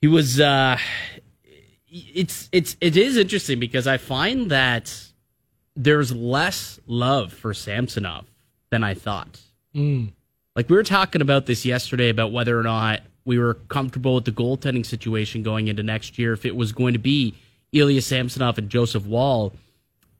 He 0.00 0.08
was 0.08 0.40
uh 0.40 0.78
it's 1.88 2.48
it's 2.52 2.76
it 2.80 2.96
is 2.96 3.16
interesting 3.16 3.60
because 3.60 3.86
I 3.86 3.98
find 3.98 4.50
that 4.50 5.12
there's 5.76 6.12
less 6.12 6.80
love 6.86 7.32
for 7.32 7.54
Samsonov 7.54 8.24
than 8.70 8.82
I 8.82 8.94
thought. 8.94 9.40
Mm. 9.74 10.12
Like 10.56 10.68
we 10.68 10.76
were 10.76 10.82
talking 10.82 11.20
about 11.20 11.46
this 11.46 11.64
yesterday 11.64 12.08
about 12.08 12.32
whether 12.32 12.58
or 12.58 12.62
not 12.62 13.00
we 13.24 13.38
were 13.38 13.54
comfortable 13.54 14.16
with 14.16 14.24
the 14.24 14.32
goaltending 14.32 14.84
situation 14.84 15.42
going 15.42 15.68
into 15.68 15.82
next 15.82 16.18
year, 16.18 16.32
if 16.32 16.44
it 16.44 16.56
was 16.56 16.72
going 16.72 16.92
to 16.94 16.98
be 16.98 17.34
Ilya 17.72 18.02
Samsonov 18.02 18.58
and 18.58 18.68
Joseph 18.68 19.06
Woll. 19.06 19.54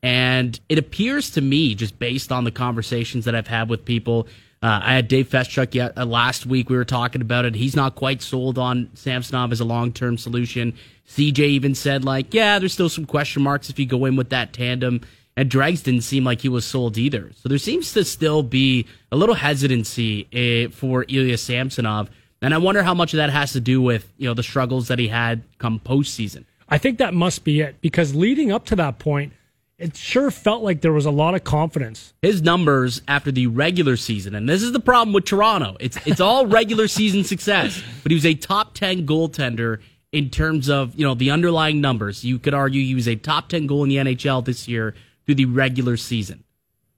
And 0.01 0.59
it 0.67 0.77
appears 0.77 1.31
to 1.31 1.41
me, 1.41 1.75
just 1.75 1.97
based 1.97 2.31
on 2.31 2.43
the 2.43 2.51
conversations 2.51 3.25
that 3.25 3.35
I've 3.35 3.47
had 3.47 3.69
with 3.69 3.85
people, 3.85 4.27
uh, 4.61 4.79
I 4.83 4.95
had 4.95 5.07
Dave 5.07 5.29
Feschuk 5.29 5.73
yet, 5.73 5.97
uh, 5.97 6.05
last 6.05 6.45
week. 6.45 6.69
We 6.69 6.77
were 6.77 6.85
talking 6.85 7.21
about 7.21 7.45
it. 7.45 7.55
He's 7.55 7.75
not 7.75 7.95
quite 7.95 8.21
sold 8.21 8.57
on 8.57 8.89
Samsonov 8.95 9.51
as 9.51 9.59
a 9.59 9.65
long 9.65 9.91
term 9.91 10.17
solution. 10.17 10.73
CJ 11.07 11.39
even 11.39 11.75
said, 11.75 12.05
like, 12.05 12.33
yeah, 12.33 12.59
there's 12.59 12.73
still 12.73 12.89
some 12.89 13.05
question 13.05 13.43
marks 13.43 13.69
if 13.69 13.77
you 13.77 13.85
go 13.85 14.05
in 14.05 14.15
with 14.15 14.29
that 14.29 14.53
tandem. 14.53 15.01
And 15.35 15.49
Dregs 15.49 15.81
didn't 15.81 16.03
seem 16.03 16.23
like 16.23 16.41
he 16.41 16.49
was 16.49 16.65
sold 16.65 16.97
either. 16.97 17.31
So 17.35 17.49
there 17.49 17.57
seems 17.57 17.91
to 17.93 18.05
still 18.05 18.43
be 18.43 18.85
a 19.11 19.15
little 19.15 19.35
hesitancy 19.35 20.27
uh, 20.31 20.71
for 20.71 21.05
Ilya 21.09 21.37
Samsonov. 21.37 22.09
And 22.41 22.53
I 22.53 22.57
wonder 22.57 22.83
how 22.83 22.93
much 22.93 23.13
of 23.13 23.17
that 23.17 23.31
has 23.31 23.53
to 23.53 23.59
do 23.59 23.81
with, 23.81 24.11
you 24.17 24.27
know, 24.27 24.33
the 24.33 24.43
struggles 24.43 24.89
that 24.89 24.99
he 24.99 25.07
had 25.07 25.43
come 25.57 25.79
postseason. 25.79 26.45
I 26.73 26.79
think 26.79 26.97
that 26.97 27.13
must 27.13 27.43
be 27.43 27.61
it 27.61 27.79
because 27.81 28.15
leading 28.15 28.51
up 28.51 28.65
to 28.65 28.75
that 28.77 28.97
point, 28.97 29.31
it 29.77 29.95
sure 29.95 30.31
felt 30.31 30.63
like 30.63 30.81
there 30.81 30.91
was 30.91 31.05
a 31.05 31.11
lot 31.11 31.35
of 31.35 31.43
confidence. 31.43 32.15
His 32.23 32.41
numbers 32.41 33.03
after 33.07 33.31
the 33.31 33.45
regular 33.45 33.95
season, 33.95 34.33
and 34.33 34.49
this 34.49 34.63
is 34.63 34.71
the 34.71 34.79
problem 34.79 35.13
with 35.13 35.25
Toronto. 35.25 35.77
It's 35.79 35.99
it's 36.07 36.19
all 36.19 36.47
regular 36.47 36.87
season 36.87 37.25
success, 37.25 37.79
but 38.01 38.11
he 38.11 38.15
was 38.15 38.25
a 38.25 38.33
top 38.33 38.73
ten 38.73 39.05
goaltender 39.05 39.81
in 40.11 40.31
terms 40.31 40.67
of 40.67 40.95
you 40.95 41.05
know 41.05 41.13
the 41.13 41.29
underlying 41.29 41.79
numbers. 41.79 42.25
You 42.25 42.39
could 42.39 42.55
argue 42.55 42.83
he 42.83 42.95
was 42.95 43.07
a 43.07 43.17
top 43.17 43.49
ten 43.49 43.67
goal 43.67 43.83
in 43.83 43.89
the 43.89 43.97
NHL 43.97 44.43
this 44.43 44.67
year 44.67 44.95
through 45.27 45.35
the 45.35 45.45
regular 45.45 45.95
season, 45.95 46.43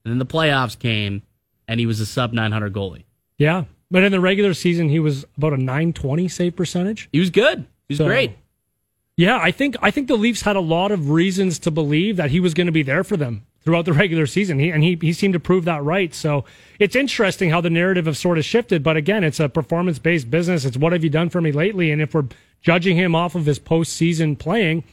and 0.06 0.10
then 0.10 0.18
the 0.18 0.24
playoffs 0.24 0.78
came, 0.78 1.20
and 1.68 1.78
he 1.78 1.84
was 1.84 2.00
a 2.00 2.06
sub 2.06 2.32
nine 2.32 2.50
hundred 2.50 2.72
goalie. 2.72 3.04
Yeah, 3.36 3.64
but 3.90 4.04
in 4.04 4.12
the 4.12 4.20
regular 4.20 4.54
season, 4.54 4.88
he 4.88 5.00
was 5.00 5.26
about 5.36 5.52
a 5.52 5.58
nine 5.58 5.92
twenty 5.92 6.28
save 6.28 6.56
percentage. 6.56 7.10
He 7.12 7.20
was 7.20 7.28
good. 7.28 7.66
He 7.88 7.92
was 7.92 7.98
so, 7.98 8.06
great. 8.06 8.38
Yeah, 9.16 9.38
I 9.38 9.50
think 9.50 9.76
I 9.80 9.90
think 9.90 10.08
the 10.08 10.16
Leafs 10.16 10.42
had 10.42 10.56
a 10.56 10.60
lot 10.60 10.92
of 10.92 11.10
reasons 11.10 11.58
to 11.60 11.70
believe 11.70 12.16
that 12.16 12.30
he 12.30 12.38
was 12.38 12.52
going 12.52 12.66
to 12.66 12.72
be 12.72 12.82
there 12.82 13.02
for 13.02 13.16
them 13.16 13.46
throughout 13.60 13.86
the 13.86 13.92
regular 13.94 14.26
season. 14.26 14.58
He, 14.58 14.70
and 14.70 14.82
he 14.82 14.98
he 15.00 15.12
seemed 15.14 15.32
to 15.32 15.40
prove 15.40 15.64
that 15.64 15.82
right. 15.82 16.14
So 16.14 16.44
it's 16.78 16.94
interesting 16.94 17.50
how 17.50 17.62
the 17.62 17.70
narrative 17.70 18.04
have 18.06 18.18
sort 18.18 18.36
of 18.36 18.44
shifted. 18.44 18.82
But 18.82 18.96
again, 18.96 19.24
it's 19.24 19.40
a 19.40 19.48
performance 19.48 19.98
based 19.98 20.30
business. 20.30 20.66
It's 20.66 20.76
what 20.76 20.92
have 20.92 21.02
you 21.02 21.10
done 21.10 21.30
for 21.30 21.40
me 21.40 21.50
lately? 21.50 21.90
And 21.90 22.02
if 22.02 22.14
we're 22.14 22.26
judging 22.60 22.96
him 22.96 23.14
off 23.14 23.34
of 23.34 23.46
his 23.46 23.58
postseason 23.58 24.38
playing, 24.38 24.84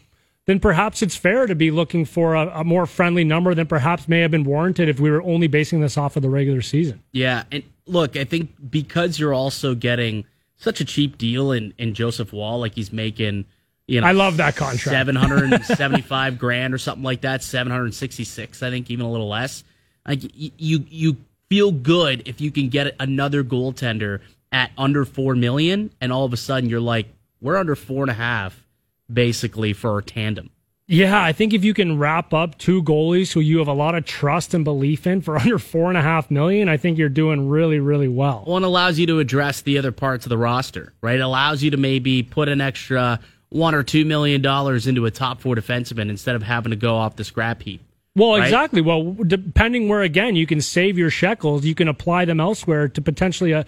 then 0.46 0.60
perhaps 0.60 1.02
it's 1.02 1.18
fair 1.18 1.46
to 1.46 1.56
be 1.56 1.70
looking 1.70 2.06
for 2.06 2.36
a, 2.36 2.60
a, 2.60 2.64
more 2.64 2.86
friendly 2.86 3.24
number 3.24 3.54
than 3.54 3.66
perhaps 3.66 4.08
may 4.08 4.20
have 4.20 4.32
been 4.32 4.44
warranted 4.44 4.90
if 4.90 5.00
we 5.00 5.10
were 5.10 5.24
only 5.24 5.48
basing 5.48 5.82
this 5.82 5.98
off 5.98 6.16
of 6.16 6.22
the 6.22 6.30
regular 6.30 6.62
season. 6.62 7.02
Yeah, 7.12 7.44
and 7.52 7.64
look, 7.88 8.16
I 8.16 8.24
think 8.24 8.52
because 8.70 9.20
you're 9.20 9.34
also 9.34 9.76
getting 9.76 10.26
such 10.56 10.80
a 10.80 10.86
cheap 10.86 11.18
deal 11.18 11.52
in 11.52 11.74
in 11.78 11.94
Joseph 11.94 12.32
Woll, 12.32 12.60
like 12.60 12.76
he's 12.76 12.94
making 12.94 13.46
you 13.93 14.01
know, 14.01 14.08
I 14.08 14.12
love 14.12 14.38
that 14.38 14.56
contract. 14.56 14.84
775 14.84 16.39
grand 16.39 16.73
or 16.73 16.77
something 16.77 17.03
like 17.03 17.21
that, 17.21 17.43
766, 17.43 18.63
I 18.63 18.69
think, 18.69 18.89
even 18.89 19.06
a 19.06 19.12
little 19.12 19.29
less. 19.29 19.63
Like 20.08 20.21
you, 20.34 20.86
you 20.89 21.17
feel 21.49 21.71
good 21.71 22.27
if 22.27 22.41
you 22.41 22.51
can 22.51 22.69
get 22.69 22.95
another 22.99 23.43
goaltender 23.43 24.21
at 24.51 24.71
under 24.77 25.06
four 25.06 25.36
million, 25.36 25.91
and 26.01 26.12
all 26.12 26.25
of 26.25 26.34
a 26.34 26.38
sudden 26.38 26.69
you're 26.69 26.79
like, 26.79 27.08
we're 27.41 27.58
under 27.58 27.75
four 27.75 28.03
and 28.03 28.12
a 28.12 28.15
half, 28.15 28.65
basically 29.12 29.73
for 29.73 29.91
our 29.91 30.01
tandem. 30.01 30.49
Yeah, 30.86 31.23
I 31.23 31.32
think 31.32 31.53
if 31.53 31.63
you 31.63 31.73
can 31.73 31.97
wrap 31.97 32.34
up 32.34 32.58
two 32.58 32.84
goalies 32.84 33.32
who 33.32 33.39
you 33.39 33.60
have 33.60 33.69
a 33.69 33.73
lot 33.73 33.95
of 33.95 34.06
trust 34.06 34.53
and 34.53 34.65
belief 34.65 35.08
in 35.08 35.21
for 35.21 35.38
under 35.39 35.58
four 35.58 35.89
and 35.89 35.97
a 35.97 36.01
half 36.01 36.29
million, 36.29 36.67
I 36.67 36.77
think 36.77 36.97
you're 36.97 37.10
doing 37.10 37.47
really, 37.47 37.79
really 37.79 38.10
well. 38.10 38.43
One 38.45 38.63
allows 38.63 38.99
you 38.99 39.08
to 39.08 39.19
address 39.19 39.62
the 39.62 39.77
other 39.77 39.91
parts 39.91 40.25
of 40.25 40.29
the 40.29 40.38
roster, 40.38 40.93
right? 41.01 41.15
It 41.15 41.21
allows 41.21 41.63
you 41.63 41.71
to 41.71 41.77
maybe 41.77 42.21
put 42.21 42.49
an 42.49 42.60
extra 42.60 43.19
one 43.54 43.76
or 43.76 43.84
two 43.84 44.04
million 44.04 44.42
dollars 44.42 44.88
into 44.88 45.06
a 45.06 45.12
top 45.12 45.39
four 45.39 45.56
defenseman 45.56 46.10
instead 46.10 46.36
of 46.36 46.44
having 46.44 46.72
to 46.72 46.76
go 46.76 46.96
off 46.96 47.16
the 47.16 47.24
scrap 47.24 47.62
heap. 47.62 47.82
Well, 48.16 48.38
right? 48.38 48.44
exactly. 48.44 48.82
Well, 48.82 49.13
depending 49.13 49.89
where 49.89 50.02
again 50.02 50.36
you 50.36 50.46
can 50.46 50.62
save 50.62 50.98
your 50.98 51.10
shekels, 51.10 51.66
you 51.66 51.76
can 51.76 51.88
apply 51.88 52.26
them 52.26 52.39
elsewhere 52.39 52.88
to 52.89 53.02
potentially 53.02 53.52
a 53.52 53.66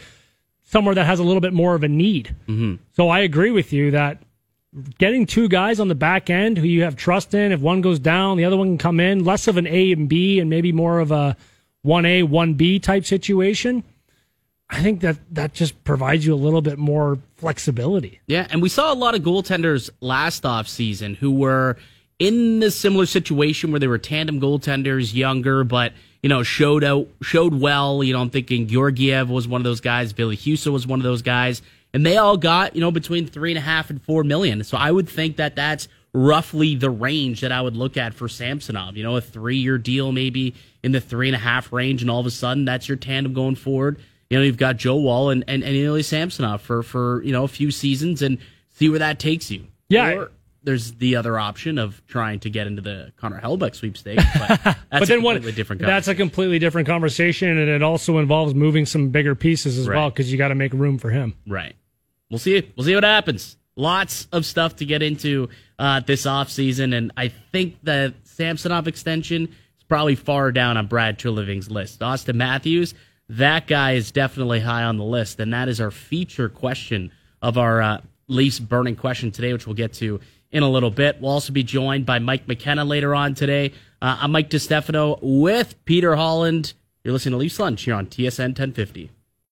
somewhere 0.64 0.96
that 0.96 1.06
has 1.06 1.20
a 1.20 1.24
little 1.24 1.42
bit 1.42 1.54
more 1.54 1.76
of 1.76 1.84
a 1.84 1.88
need. 1.88 2.36
Mm-hmm. 2.48 2.76
So 2.94 3.10
I 3.10 3.20
agree 3.20 3.52
with 3.52 3.72
you 3.72 3.92
that 3.92 4.22
getting 4.98 5.26
two 5.26 5.48
guys 5.48 5.80
on 5.80 5.88
the 5.88 5.96
back 5.96 6.30
end 6.30 6.58
who 6.58 6.66
you 6.66 6.84
have 6.84 6.96
trust 6.96 7.34
in, 7.34 7.52
if 7.52 7.62
one 7.62 7.82
goes 7.82 8.00
down, 8.00 8.38
the 8.38 8.46
other 8.46 8.58
one 8.58 8.70
can 8.70 8.78
come 8.78 9.00
in, 9.00 9.24
less 9.24 9.48
of 9.48 9.58
an 9.58 9.68
A 9.68 9.92
and 9.92 10.10
B 10.10 10.40
and 10.40 10.50
maybe 10.50 10.72
more 10.72 11.00
of 11.00 11.12
a 11.12 11.38
one 11.84 12.06
A 12.06 12.24
one 12.24 12.56
B 12.56 12.80
type 12.80 13.06
situation 13.06 13.84
I 14.70 14.82
think 14.82 15.02
that 15.02 15.18
that 15.32 15.54
just 15.54 15.84
provides 15.84 16.26
you 16.26 16.34
a 16.34 16.36
little 16.36 16.62
bit 16.62 16.80
more 16.80 17.20
flexibility. 17.38 18.20
Yeah, 18.28 18.48
and 18.50 18.62
we 18.62 18.70
saw 18.70 18.92
a 18.92 18.96
lot 18.96 19.16
of 19.16 19.22
goaltenders 19.22 19.90
last 20.02 20.46
off 20.46 20.68
season 20.68 21.16
who 21.16 21.32
were 21.32 21.78
in 22.18 22.60
the 22.60 22.72
similar 22.72 23.06
situation 23.06 23.72
where 23.72 23.80
they 23.80 23.88
were 23.88 23.98
tandem 23.98 24.40
goaltenders, 24.40 25.14
younger, 25.14 25.64
but 25.64 25.94
you 26.24 26.30
know 26.30 26.42
showed 26.44 26.84
out 26.84 27.08
showed 27.22 27.54
well. 27.54 28.04
You 28.04 28.14
know, 28.14 28.22
I'm 28.22 28.30
thinking 28.32 28.68
Georgiev 28.68 29.30
was 29.30 29.48
one 29.48 29.62
of 29.62 29.66
those 29.66 29.82
guys, 29.82 30.14
Ville 30.14 30.32
Husso 30.32 30.72
was 30.72 30.88
one 30.88 31.00
of 31.00 31.04
those 31.04 31.22
guys, 31.22 31.62
and 31.94 32.06
they 32.06 32.18
all 32.18 32.38
got 32.38 32.76
you 32.76 32.82
know 32.82 32.92
between 32.92 33.28
three 33.28 33.52
and 33.52 33.60
a 33.60 33.62
half 33.62 33.92
and 33.92 34.02
four 34.02 34.24
million. 34.24 34.64
So 34.64 34.78
I 34.78 34.92
would 34.92 35.08
think 35.08 35.38
that 35.38 35.56
that's 35.56 35.88
roughly 36.12 36.76
the 36.76 36.90
range 36.90 37.42
that 37.42 37.52
I 37.52 37.62
would 37.62 37.76
look 37.76 37.98
at 37.98 38.14
for 38.14 38.28
Samsonov. 38.28 38.98
You 38.98 39.04
know, 39.04 39.18
a 39.18 39.22
three 39.22 39.58
year 39.58 39.78
deal 39.78 40.12
maybe 40.12 40.56
in 40.82 40.92
the 40.92 41.02
three 41.02 41.28
and 41.28 41.36
a 41.36 41.40
half 41.40 41.72
range, 41.72 42.02
and 42.02 42.10
all 42.10 42.20
of 42.20 42.26
a 42.26 42.32
sudden 42.32 42.66
that's 42.66 42.88
your 42.88 42.98
tandem 42.98 43.34
going 43.34 43.56
forward. 43.56 44.00
You 44.36 44.42
know, 44.42 44.46
you've 44.46 44.58
got 44.58 44.76
Joe 44.76 44.98
Woll 44.98 45.30
and, 45.30 45.46
and, 45.48 45.64
and 45.64 45.76
Ilya 45.76 46.04
Samsonov 46.04 46.62
for, 46.62 46.84
for, 46.84 47.24
you 47.24 47.32
know, 47.32 47.46
a 47.46 47.48
few 47.48 47.72
seasons 47.72 48.22
and 48.22 48.38
see 48.72 48.90
where 48.90 49.00
that 49.00 49.18
takes 49.18 49.50
you. 49.50 49.66
Yeah. 49.88 50.10
Or 50.14 50.32
there's 50.62 50.92
the 50.96 51.16
other 51.16 51.40
option 51.40 51.78
of 51.78 52.06
trying 52.08 52.42
to 52.42 52.50
get 52.50 52.68
into 52.68 52.82
the 52.82 53.14
Connor 53.16 53.40
Hellebuyck 53.40 53.76
sweepstakes, 53.76 54.24
but 54.38 54.48
that's 54.64 54.78
but 54.92 55.08
then 55.08 55.20
a 55.20 55.22
what? 55.22 55.36
completely 55.36 55.52
different 55.56 55.82
That's 55.84 56.10
a 56.10 56.16
completely 56.16 56.60
different 56.60 56.86
conversation, 56.86 57.48
and 57.50 57.70
it 57.70 57.82
also 57.82 58.18
involves 58.18 58.54
moving 58.54 58.86
some 58.86 59.08
bigger 59.10 59.36
pieces 59.36 59.78
as 59.78 59.88
Right. 59.88 59.96
well 59.96 60.10
because 60.10 60.30
you 60.32 60.38
got 60.38 60.50
to 60.50 60.56
make 60.56 60.74
room 60.74 60.98
for 60.98 61.12
him. 61.12 61.34
Right. 61.48 61.76
We'll 62.30 62.40
see. 62.40 62.70
We'll 62.76 62.86
see 62.86 62.96
what 62.96 63.04
happens. 63.06 63.56
Lots 63.78 64.28
of 64.34 64.46
stuff 64.46 64.76
to 64.78 64.86
get 64.86 65.02
into 65.02 65.48
uh, 65.80 66.02
this 66.02 66.26
offseason, 66.26 66.94
and 66.94 67.12
I 67.16 67.30
think 67.30 67.78
the 67.84 68.14
Samsonov 68.24 68.88
extension 68.90 69.44
is 69.78 69.84
probably 69.88 70.16
far 70.16 70.52
down 70.52 70.76
on 70.76 70.88
Brad 70.88 71.18
Treliving's 71.20 71.70
list. 71.72 72.00
Auston 72.02 72.36
Matthews, 72.36 72.94
that 73.30 73.68
guy 73.68 73.94
is 73.94 74.12
definitely 74.12 74.60
high 74.60 74.84
on 74.84 74.98
the 74.98 75.04
list, 75.04 75.40
and 75.40 75.54
that 75.54 75.68
is 75.68 75.82
our 75.82 75.92
feature 75.92 76.50
question 76.50 77.12
of 77.42 77.58
our 77.58 77.82
uh, 77.82 78.02
Leafs 78.28 78.60
burning 78.60 78.96
question 78.96 79.32
today, 79.32 79.54
which 79.54 79.68
we'll 79.68 79.76
get 79.76 79.94
to 79.94 80.20
in 80.52 80.64
a 80.64 80.70
little 80.70 80.92
bit. 80.92 81.22
We'll 81.22 81.32
also 81.32 81.54
be 81.54 81.64
joined 81.64 82.06
by 82.06 82.20
Mike 82.20 82.48
McKenna 82.48 82.86
later 82.86 83.14
on 83.14 83.36
today. 83.36 83.74
Uh, 84.02 84.18
I'm 84.22 84.32
Mike 84.32 84.50
DiStefano 84.50 85.20
with 85.22 85.84
Peter 85.86 86.16
Holland. 86.16 86.74
You're 87.04 87.14
listening 87.14 87.34
to 87.34 87.38
Leafs 87.38 87.60
Lunch 87.60 87.84
here 87.84 87.94
on 87.94 88.08
TSN 88.08 88.50
1050. 88.50 89.12